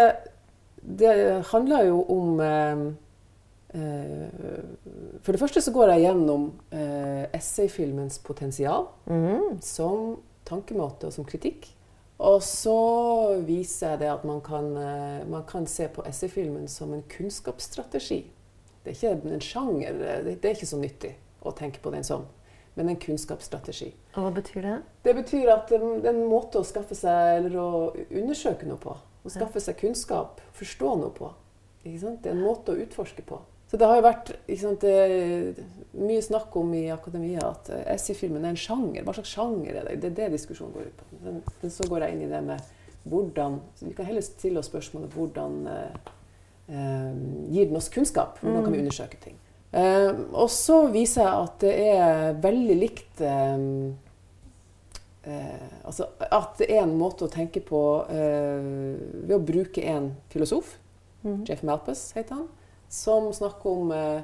[0.82, 1.13] Det
[1.51, 2.86] handler jo om um,
[3.75, 9.61] uh, For det første så går jeg gjennom uh, essayfilmens potensial mm.
[9.61, 10.17] som
[10.47, 11.69] tankemåte og som kritikk.
[12.21, 12.77] Og så
[13.47, 18.25] viser jeg det at man kan, eh, man kan se på essayfilmen som en kunnskapsstrategi.
[18.84, 19.97] Det er ikke en sjanger.
[20.25, 22.27] Det er ikke så nyttig å tenke på den sånn.
[22.75, 23.89] Men en kunnskapsstrategi.
[24.15, 24.77] Og Hva betyr det?
[25.03, 27.71] Det betyr at det er en måte å skaffe seg eller å
[28.09, 28.95] undersøke noe på.
[29.22, 31.30] Å skaffe seg kunnskap, forstå noe på.
[31.84, 33.39] Det er en måte å utforske på.
[33.72, 34.84] Så det har jo vært sant,
[35.95, 39.05] mye snakk om i akademia at essayfilmen er en sjanger.
[39.07, 39.99] Hva slags sjanger er det?
[40.01, 41.07] Det er det diskusjonen går ut på.
[41.22, 42.72] Men, men så går jeg inn i det med
[43.09, 46.09] hvordan Vi kan heller stille oss spørsmålet hvordan eh,
[46.69, 47.15] eh,
[47.49, 48.38] gir den oss kunnskap?
[48.43, 48.84] Hvordan kan vi mm.
[48.84, 49.39] undersøke ting?
[49.72, 53.65] Eh, og så viser jeg at det er veldig likt eh,
[55.24, 58.61] eh altså At det er en måte å tenke på eh,
[59.28, 60.78] ved å bruke en filosof.
[61.22, 61.43] Mm.
[61.45, 62.47] Jeff Malpus heter han
[62.91, 64.22] som snakker om eh,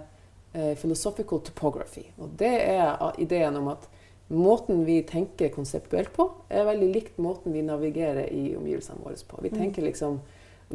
[0.53, 2.03] eh, philosophical topography.
[2.17, 3.87] Og det er ideen om at
[4.27, 9.39] måten vi tenker konseptuelt på, er veldig likt måten vi navigerer i omgivelsene våre på.
[9.41, 9.59] Vi mm.
[9.61, 10.19] tenker liksom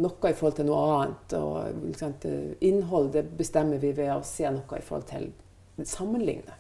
[0.00, 1.36] noe i forhold til noe annet.
[1.36, 2.16] Og liksom,
[2.64, 5.28] innhold det bestemmer vi ved å se noe i forhold til
[5.84, 6.56] sammenligne.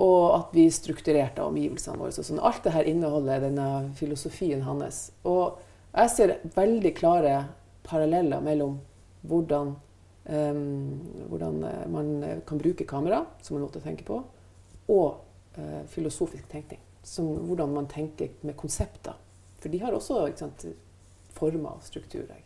[0.00, 2.14] Og at vi er strukturert av omgivelsene våre.
[2.16, 3.68] Sånn, alt dette inneholder denne
[3.98, 5.10] filosofien hans.
[5.28, 5.58] Og
[5.92, 7.34] jeg ser veldig klare
[7.84, 8.78] paralleller mellom
[9.28, 9.76] hvordan
[10.22, 14.20] Um, hvordan eh, man kan bruke kamera som en måte å tenke på,
[14.94, 16.78] og uh, filosofisk tenkning.
[17.02, 19.16] Som hvordan man tenker med konsepter.
[19.58, 20.66] For de har også sant,
[21.34, 22.38] former og strukturer.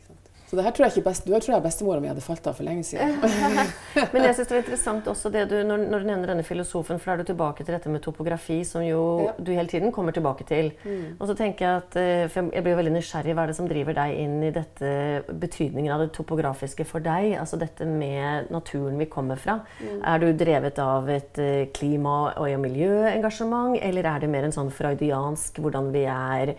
[0.47, 2.85] Så det her tror jeg, best, tror jeg bestemora mi hadde falt av for lenge
[2.87, 3.17] siden.
[4.13, 7.01] Men jeg synes det var interessant også det du, når, når, du nevner denne filosofen,
[7.03, 9.35] for da er du tilbake til dette med topografi, som jo ja.
[9.43, 10.71] du hele tiden kommer tilbake til.
[10.85, 11.17] Mm.
[11.19, 13.35] Og så tenker Jeg at, eh, for jeg blir veldig nysgjerrig.
[13.35, 14.93] Hva er det som driver deg inn i dette
[15.27, 17.35] betydningen av det topografiske for deg?
[17.41, 19.59] Altså dette med naturen vi kommer fra.
[19.83, 19.99] Mm.
[19.99, 24.71] Er du drevet av et eh, klima- og miljøengasjement, eller er det mer en sånn
[24.71, 26.55] freudiansk hvordan vi er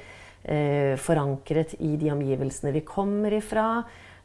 [1.03, 3.67] forankret i de omgivelsene vi kommer ifra.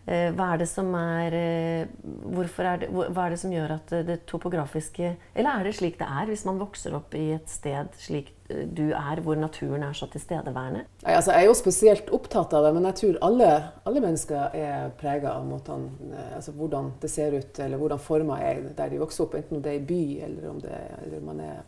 [0.03, 5.16] Eh, hva er er, eh, er det, Hva er det som gjør at det topografiske
[5.33, 8.66] Eller er det slik det er hvis man vokser opp i et sted slik eh,
[8.66, 10.87] du er, hvor naturen er så tilstedeværende?
[11.05, 14.91] Altså, jeg er jo spesielt opptatt av det, men jeg tror alle, alle mennesker er
[14.99, 18.99] prega av måten, eh, altså, hvordan det ser ut, eller hvordan former er der de
[18.99, 21.62] vokser opp, enten om det er i by eller om det, eller man er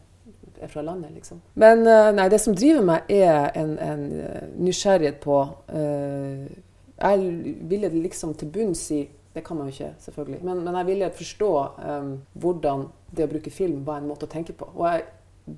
[0.61, 1.41] er fra landet, liksom.
[1.55, 5.41] Men eh, nei, det som driver meg, er en, en eh, nysgjerrighet på
[5.75, 6.47] uh,
[6.95, 7.29] Jeg
[7.71, 9.03] ville liksom til bunns i
[9.35, 10.45] Det kan man jo ikke, selvfølgelig.
[10.47, 11.51] Men, men jeg ville forstå
[11.83, 14.69] um, hvordan det å bruke film var en måte å tenke på.
[14.77, 15.03] Og jeg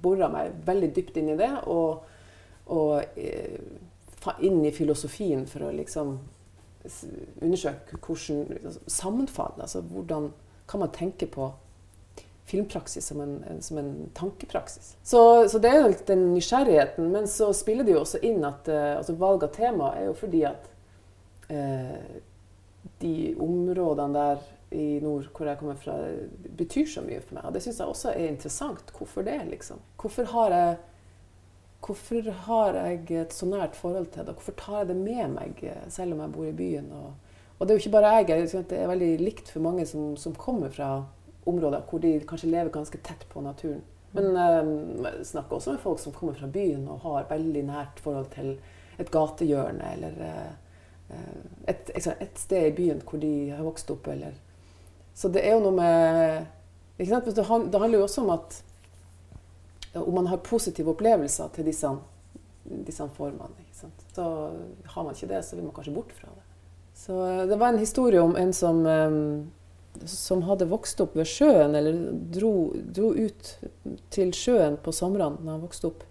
[0.03, 1.51] bora meg veldig dypt inn i det.
[1.69, 2.01] Og,
[2.73, 6.17] og uh, inn i filosofien for å liksom
[7.43, 10.29] undersøke hvordan altså, sammenfall Altså hvordan
[10.71, 11.51] kan man tenke på
[12.47, 14.97] filmpraksis som en, som en tankepraksis.
[15.03, 17.09] Så, så, det er jo den nysgjerrigheten.
[17.13, 20.15] Men så spiller det jo også inn at uh, altså valg av tema er jo
[20.17, 20.69] fordi at
[21.49, 22.21] eh,
[23.03, 24.45] de områdene der
[24.77, 25.95] i nord hvor jeg kommer fra,
[26.59, 27.49] betyr så mye for meg.
[27.49, 28.95] Og det syns jeg også er interessant.
[28.95, 29.83] Hvorfor det, liksom?
[30.01, 30.77] Hvorfor har jeg
[31.87, 34.33] Hvorfor har jeg et så nært forhold til det?
[34.35, 36.89] Hvorfor tar jeg det med meg, eh, selv om jeg bor i byen?
[36.91, 37.13] Og,
[37.59, 38.49] og det er jo ikke bare jeg.
[38.71, 41.05] Det er veldig likt for mange som, som kommer fra
[41.47, 43.83] områder hvor de kanskje lever ganske tett på naturen.
[44.17, 48.01] Men um, jeg snakker også med folk som kommer fra byen og har veldig nært
[48.03, 48.55] forhold til
[48.99, 51.17] et gatehjørne eller uh,
[51.69, 54.09] et, et, sted i byen hvor de har vokst opp.
[54.09, 54.39] Eller.
[55.15, 56.47] Så det er jo noe med?
[56.97, 58.63] Det handler jo også om at
[59.97, 61.89] om man har positive opplevelser til disse,
[62.65, 63.67] disse formene.
[64.15, 64.27] Så
[64.85, 66.43] har man ikke det, så vil man kanskje bort fra det.
[66.97, 69.45] Så eh, det var en historie om en som, eh,
[70.07, 71.97] som hadde vokst opp ved sjøen, eller
[72.35, 73.53] dro, dro ut
[74.11, 76.05] til sjøen på somrene da han vokste opp.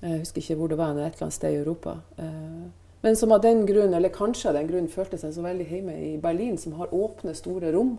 [0.00, 1.98] Jeg husker ikke hvor det var, et eller annet sted i Europa.
[2.18, 2.68] Eh,
[3.02, 5.94] Men som av den grunn, eller kanskje av den grunn, følte seg så veldig hjemme
[5.96, 7.98] i Berlin, som har åpne, store rom.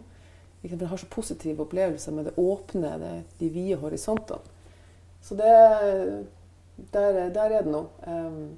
[0.62, 4.40] Jeg har så positive opplevelser med det åpne, det, de vide horisontene.
[5.22, 6.26] Så det
[6.92, 7.86] Der, der er det noe.
[8.08, 8.58] Um,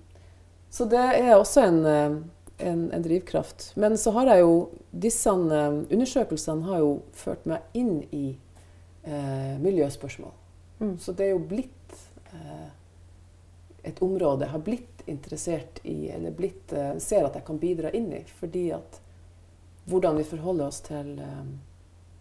[0.72, 2.14] så det er også en, eh,
[2.58, 3.72] en, en drivkraft.
[3.76, 4.54] Men så har jeg jo
[4.92, 8.26] Disse eh, undersøkelsene har jo ført meg inn i
[9.04, 10.32] eh, miljøspørsmål.
[10.80, 10.98] Mm.
[11.02, 11.98] Så det er jo blitt
[12.34, 12.70] eh,
[13.84, 17.92] et område jeg har blitt interessert i, eller blitt, eh, ser at jeg kan bidra
[17.92, 18.24] inn i.
[18.40, 19.00] Fordi at
[19.90, 21.46] hvordan vi forholder oss til eh,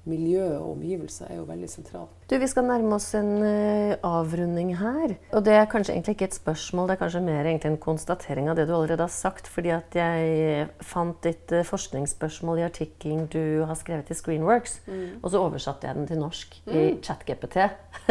[0.08, 2.10] miljø og omgivelser, er jo veldig sentralt.
[2.30, 5.14] Du, Vi skal nærme oss en uh, avrunding her.
[5.32, 8.50] Og det er kanskje egentlig ikke et spørsmål, det er kanskje mer egentlig en konstatering
[8.50, 9.50] av det du allerede har sagt.
[9.52, 14.80] Fordi at jeg fant ditt uh, forskningsspørsmål i artikkelen du har skrevet i Screenworks.
[15.22, 17.62] Og så oversatte jeg den til norsk i ChatGPT.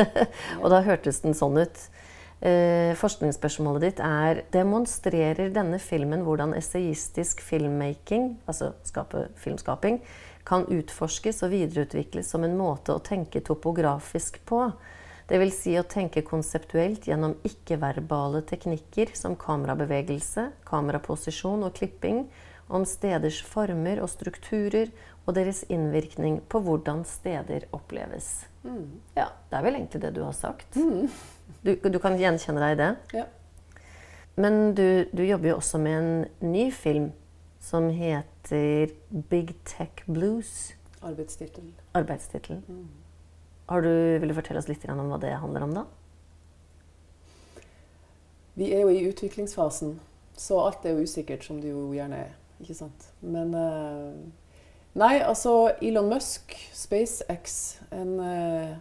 [0.61, 1.89] og da hørtes den sånn ut.
[2.41, 9.99] Uh, forskningsspørsmålet ditt er demonstrerer denne filmen hvordan essayistisk filmmaking, altså skape, filmskaping,
[10.47, 14.65] kan utforskes og videreutvikles som en måte å tenke topografisk på.
[15.31, 15.57] Dvs.
[15.63, 22.25] Si å tenke konseptuelt gjennom ikke-verbale teknikker som kamerabevegelse, kameraposisjon og klipping,
[22.71, 24.91] om steders former og strukturer
[25.27, 28.47] og deres innvirkning på hvordan steder oppleves.
[29.15, 30.77] Ja, Det er vel egentlig det du har sagt.
[31.61, 32.91] Du, du kan gjenkjenne deg i det?
[33.19, 33.25] Ja.
[34.39, 37.11] Men du, du jobber jo også med en ny film
[37.61, 40.73] som heter Big Tech Blues.
[41.93, 42.63] Arbeidstittelen.
[42.67, 42.87] Mm.
[43.69, 45.85] Har du, vil du fortelle oss litt om hva det handler om, da?
[48.59, 49.95] Vi er jo i utviklingsfasen,
[50.37, 52.37] så alt er jo usikkert, som det jo gjerne er.
[52.61, 53.07] Ikke sant?
[53.23, 54.15] Men eh,
[54.99, 58.73] Nei, altså Elon Musk, SpaceX, en, eh,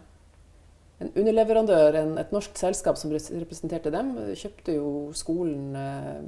[0.99, 6.25] en underleverandør, en, et norsk selskap som representerte dem, kjøpte jo skolen, eh,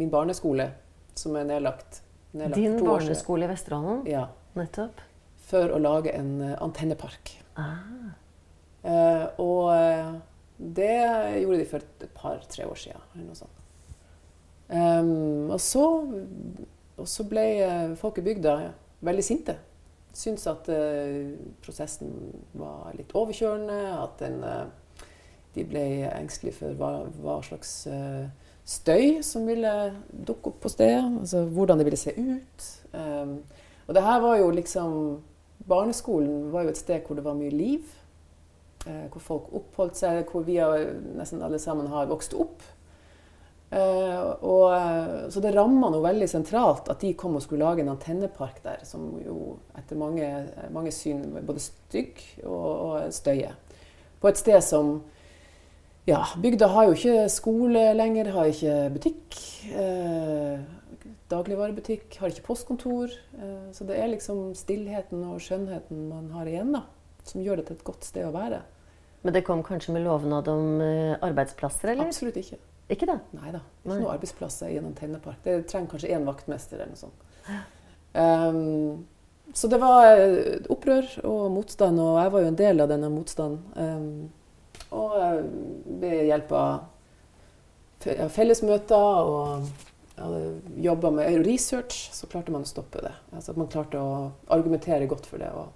[0.00, 0.72] min barneskole,
[1.14, 2.02] som er nedlagt.
[2.32, 4.04] Din barneskole i Vesterålen?
[4.08, 4.26] Ja.
[4.56, 5.00] Nettopp.
[5.48, 7.34] For å lage en eh, antennepark.
[7.60, 8.12] Ah,
[8.82, 10.14] Eh, og eh,
[10.58, 10.94] det
[11.42, 13.02] gjorde de for et par-tre år siden.
[13.14, 13.58] Eller noe sånt.
[14.72, 15.84] Um, og, så,
[16.96, 18.56] og så ble eh, folk i bygda
[19.04, 19.58] veldig sinte.
[20.12, 21.32] Syntes at uh,
[21.64, 22.10] prosessen
[22.52, 23.78] var litt overkjørende.
[23.96, 25.06] At den, uh,
[25.54, 28.28] de ble engstelige for hva, hva slags eh,
[28.64, 29.72] støy som ville
[30.10, 31.02] dukke opp på stedet.
[31.20, 32.68] Altså hvordan det ville se ut.
[32.92, 33.40] Um,
[33.86, 34.96] og det her var jo liksom
[35.62, 37.90] Barneskolen var jo et sted hvor det var mye liv
[38.82, 40.56] Uh, hvor folk oppholdt seg, hvor vi
[41.14, 42.64] nesten alle sammen har vokst opp.
[43.72, 47.80] Uh, og, eh, så det ramma noe veldig sentralt at de kom og skulle lage
[47.80, 50.26] en antennepark der, som jo etter mange,
[50.74, 53.54] mange syn både stygg og, og støye.
[54.20, 54.98] På et sted som
[56.08, 59.36] Ja, bygda har jo ikke skole lenger, har ikke butikk.
[59.70, 60.64] Eh,
[61.30, 63.14] dagligvarebutikk, har ikke postkontor.
[63.38, 66.82] Eh, så det er liksom stillheten og skjønnheten man har igjen, da,
[67.28, 68.64] som gjør det til et godt sted å være.
[69.22, 72.10] Men det kom kanskje med lovnad om eh, arbeidsplasser, eller?
[72.10, 72.58] Absolutt ikke.
[72.90, 73.20] Ikke det?
[73.38, 73.62] Nei da.
[73.84, 75.38] Ikke noen arbeidsplasser i en antennepark.
[75.46, 77.28] Det trenger kanskje én vaktmester eller noe sånt.
[78.12, 79.06] Um,
[79.54, 83.10] så det var eh, opprør og motstand, og jeg var jo en del av denne
[83.12, 83.62] motstanden.
[83.78, 84.41] Um,
[84.92, 85.38] og eh,
[86.02, 86.88] ved hjelp av
[88.34, 89.68] fellesmøter og
[90.82, 93.12] jobba med research, så klarte man å stoppe det.
[93.32, 95.70] Altså at Man klarte å argumentere godt for det og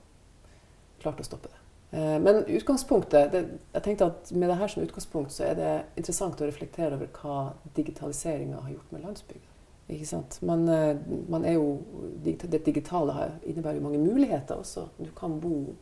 [1.03, 1.61] klarte å stoppe det.
[1.99, 5.75] Eh, Men utgangspunktet, det, jeg tenkte at med det her som utgangspunkt så er det
[5.97, 9.53] interessant å reflektere over hva digitaliseringa har gjort med landsbygda.
[9.95, 10.41] Ikke sant?
[10.43, 10.97] Man, eh,
[11.31, 11.81] man er jo,
[12.25, 14.89] det digitale innebærer jo mange muligheter også.
[14.99, 15.75] Du kan bo,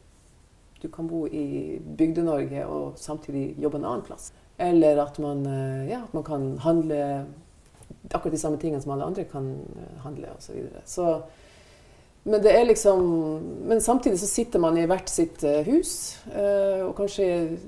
[0.85, 4.33] du kan bo i Bygde-Norge og samtidig jobbe en annen plass.
[4.61, 6.99] Eller at man, eh, ja, at man kan handle
[8.11, 10.61] akkurat de samme tingene som alle andre kan eh, handle osv.
[10.85, 11.23] Så, så
[12.25, 13.01] men liksom
[13.67, 16.21] Men samtidig så sitter man i hvert sitt eh, hus,
[16.85, 17.59] og kanskje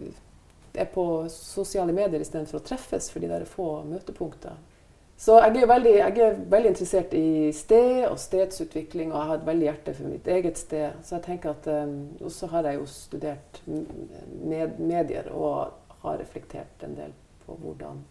[0.75, 4.57] er på sosiale medier istedenfor å treffes, for de der få møtepunkter.
[5.17, 9.39] Så jeg er, veldig, jeg er veldig interessert i sted og stedsutvikling, og jeg har
[9.39, 10.99] et veldig hjerte for mitt eget sted.
[11.03, 11.95] Så jeg tenker at, eh,
[12.25, 17.12] Og så har jeg jo studert med, medier og har reflektert en del
[17.47, 18.05] på hvordan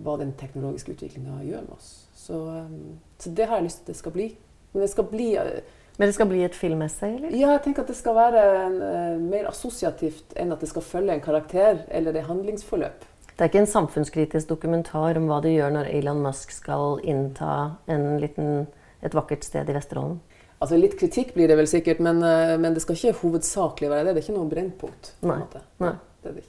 [0.00, 1.90] hva den teknologiske utviklinga gjør med oss.
[2.16, 4.36] Så, um, så det har jeg lyst til at det skal bli.
[4.72, 7.36] Men det skal bli, uh, Men det skal bli et filmessay, eller?
[7.36, 10.82] Ja, jeg tenker at det skal være en, eh, mer assosiativt enn at det skal
[10.82, 13.04] følge en karakter eller et handlingsforløp.
[13.40, 17.78] Det er ikke en samfunnskritisk dokumentar om hva det gjør når Elon Musk skal innta
[17.88, 18.66] en liten,
[19.00, 20.18] et vakkert sted i Vesterålen?
[20.60, 24.04] Altså Litt kritikk blir det vel sikkert, men, eh, men det skal ikke hovedsakelig være
[24.04, 24.12] det.
[24.12, 25.08] Det er ikke noe brennpunkt.
[25.22, 25.38] på Nei.
[25.80, 25.92] Nei.
[26.20, 26.44] Det det.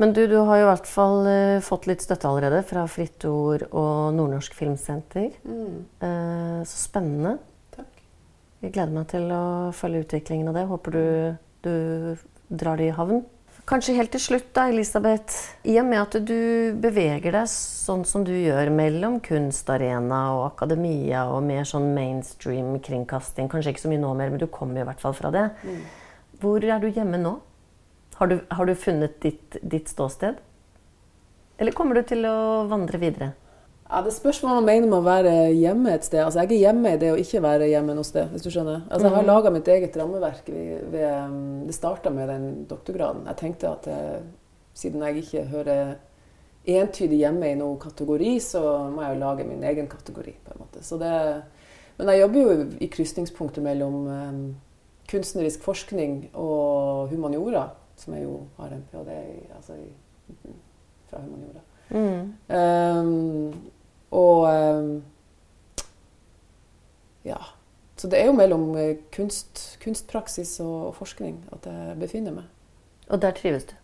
[0.00, 3.66] Men du, du har i hvert fall eh, fått litt støtte allerede fra Fritt Ord
[3.68, 5.34] og Nordnorsk Filmsenter.
[5.44, 7.34] Mm, Eh, så spennende.
[7.76, 8.00] takk.
[8.64, 9.44] Jeg gleder meg til å
[9.76, 10.64] følge utviklingen av det.
[10.72, 11.36] Håper du,
[11.68, 13.20] du drar det i havn.
[13.68, 15.36] Kanskje helt til slutt, da, Elisabeth.
[15.68, 21.26] I og med at du beveger deg sånn som du gjør mellom kunstarena og akademia
[21.30, 24.86] og mer sånn mainstream kringkasting, kanskje ikke så mye nå mer, men du kommer i
[24.88, 25.46] hvert fall fra det.
[25.62, 25.82] Mm.
[26.40, 27.36] Hvor er du hjemme nå?
[28.20, 30.40] Har du, har du funnet ditt, ditt ståsted?
[31.60, 33.34] Eller kommer du til å vandre videre?
[33.90, 36.20] Ja, Det spørs hva man mener med å være hjemme et sted.
[36.24, 38.28] Altså, Jeg er hjemme i det å ikke være hjemme noe sted.
[38.30, 38.82] hvis du skjønner.
[38.88, 39.26] Altså, Jeg har Mhm.
[39.26, 40.46] laga mitt eget rammeverk.
[40.46, 43.26] Ved, ved, um, det starta med den doktorgraden.
[43.26, 44.22] Jeg tenkte at jeg,
[44.74, 45.94] siden jeg ikke hører
[46.66, 48.60] entydig hjemme i noen kategori, så
[48.94, 50.34] må jeg jo lage min egen kategori.
[50.44, 50.82] på en måte.
[50.84, 51.42] Så det,
[51.98, 54.56] men jeg jobber jo i krysningspunktet mellom um,
[55.08, 59.10] kunstnerisk forskning og humaniora, som jeg jo har en ph.d.
[59.10, 60.48] i, altså i,
[61.10, 61.60] fra humaniora.
[61.90, 62.34] Mm.
[62.50, 63.54] Ehm,
[64.10, 64.92] og ehm,
[67.24, 67.36] Ja.
[68.00, 72.46] Så det er jo mellom eh, kunst, kunstpraksis og, forskning at jeg befinner meg.
[73.12, 73.74] Og der trives du?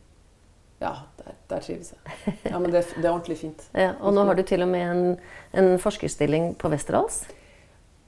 [0.81, 2.35] Ja, der, der trives jeg.
[2.47, 3.66] Ja, men det, det er ordentlig fint.
[3.85, 5.18] Ja, og nå har du til og med en,
[5.53, 7.27] en forskerstilling på Westerdals.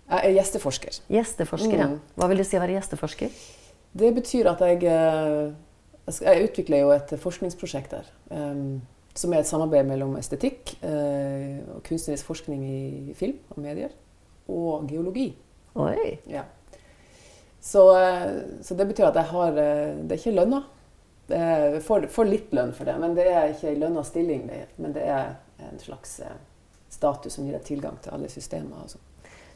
[0.08, 1.00] Jeg er gjesteforsker.
[1.12, 1.86] Gjesteforsker, ja.
[1.92, 2.00] Mm.
[2.16, 3.40] Hva vil det si å være gjesteforsker?
[4.00, 5.52] Det betyr at jeg eh,
[6.08, 8.08] jeg utvikler jo et forskningsprosjekt der.
[8.32, 8.80] ehm,
[9.14, 13.94] som er et samarbeid mellom estetikk eh, og kunstnerisk forskning i film og medier
[14.48, 15.30] og geologi.
[15.78, 16.18] Oi!
[16.30, 16.44] Ja.
[17.60, 18.28] Så, eh,
[18.62, 20.62] så det betyr at jeg har eh, Det er ikke lønna.
[21.28, 24.46] Jeg får, får litt lønn for det, men det er ikke en lønna stilling.
[24.48, 25.34] det Men det er
[25.66, 26.20] en slags
[26.88, 28.86] status som gir deg tilgang til alle systemer.
[28.86, 29.04] og sånn.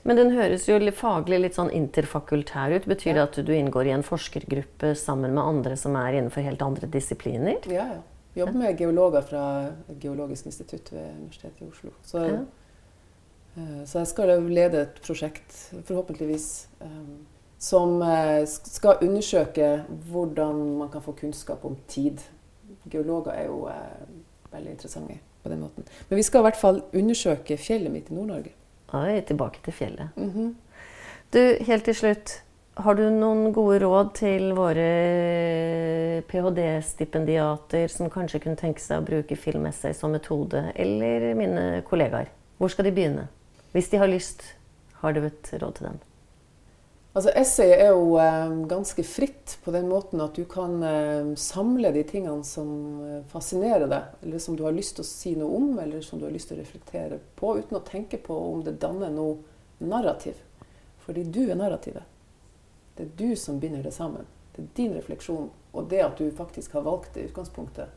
[0.02, 2.88] Men den høres jo faglig litt sånn interfakultær ut.
[2.90, 6.62] Betyr det at du inngår i en forskergruppe sammen med andre som er innenfor helt
[6.64, 7.62] andre disipliner?
[7.70, 8.00] Ja, ja.
[8.34, 11.90] Jobber med geologer fra Geologisk institutt ved Universitetet i Oslo.
[12.02, 12.24] Så,
[13.56, 17.10] eh, så jeg skal lede et prosjekt, forhåpentligvis, eh,
[17.58, 22.18] som eh, skal undersøke hvordan man kan få kunnskap om tid.
[22.90, 23.68] Geologer er jo
[24.52, 25.84] veldig interessante på den måten.
[26.08, 28.52] Men vi skal i hvert fall undersøke fjellet mitt i Nord-Norge.
[28.92, 30.08] Oi, tilbake til fjellet.
[30.16, 30.56] Mhm.
[31.32, 32.42] Du, helt til slutt.
[32.74, 34.84] Har du noen gode råd til våre
[36.24, 42.30] ph.d.-stipendiater som kanskje kunne tenke seg å bruke filmessay som metode, eller mine kollegaer?
[42.56, 43.26] Hvor skal de begynne?
[43.76, 44.40] Hvis de har lyst,
[45.02, 45.98] har du et råd til dem?
[47.12, 51.90] Altså Essayet er jo eh, ganske fritt på den måten at du kan eh, samle
[51.92, 52.70] de tingene som
[53.04, 56.16] eh, fascinerer deg, eller som du har lyst til å si noe om, eller som
[56.16, 59.84] du har lyst til å reflektere på, uten å tenke på om det danner noe
[59.84, 60.40] narrativ.
[61.04, 62.08] Fordi du er narrativet.
[62.96, 64.26] Det er du som binder det sammen.
[64.52, 65.50] Det er din refleksjon.
[65.72, 67.88] Og det at du faktisk har valgt det utgangspunktet,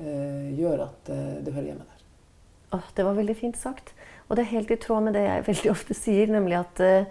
[0.00, 2.04] eh, gjør at eh, det hører hjemme der.
[2.74, 3.92] Åh, det var veldig fint sagt.
[4.28, 7.10] Og det er helt i tråd med det jeg veldig ofte sier, nemlig at eh,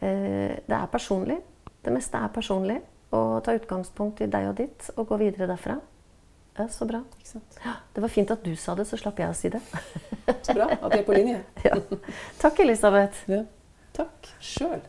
[0.00, 1.38] eh, det er personlig.
[1.84, 2.80] Det meste er personlig.
[3.14, 5.76] Og ta utgangspunkt i deg og ditt, og gå videre derfra.
[6.56, 7.02] Ja, så bra.
[7.64, 9.60] Ja, det var fint at du sa det, så slapp jeg å si det.
[10.40, 11.42] Så bra at vi er på linje.
[11.68, 11.76] Ja.
[12.40, 13.26] Takk, Elisabeth.
[13.28, 13.44] Ja.
[13.96, 14.80] Takk sjøl.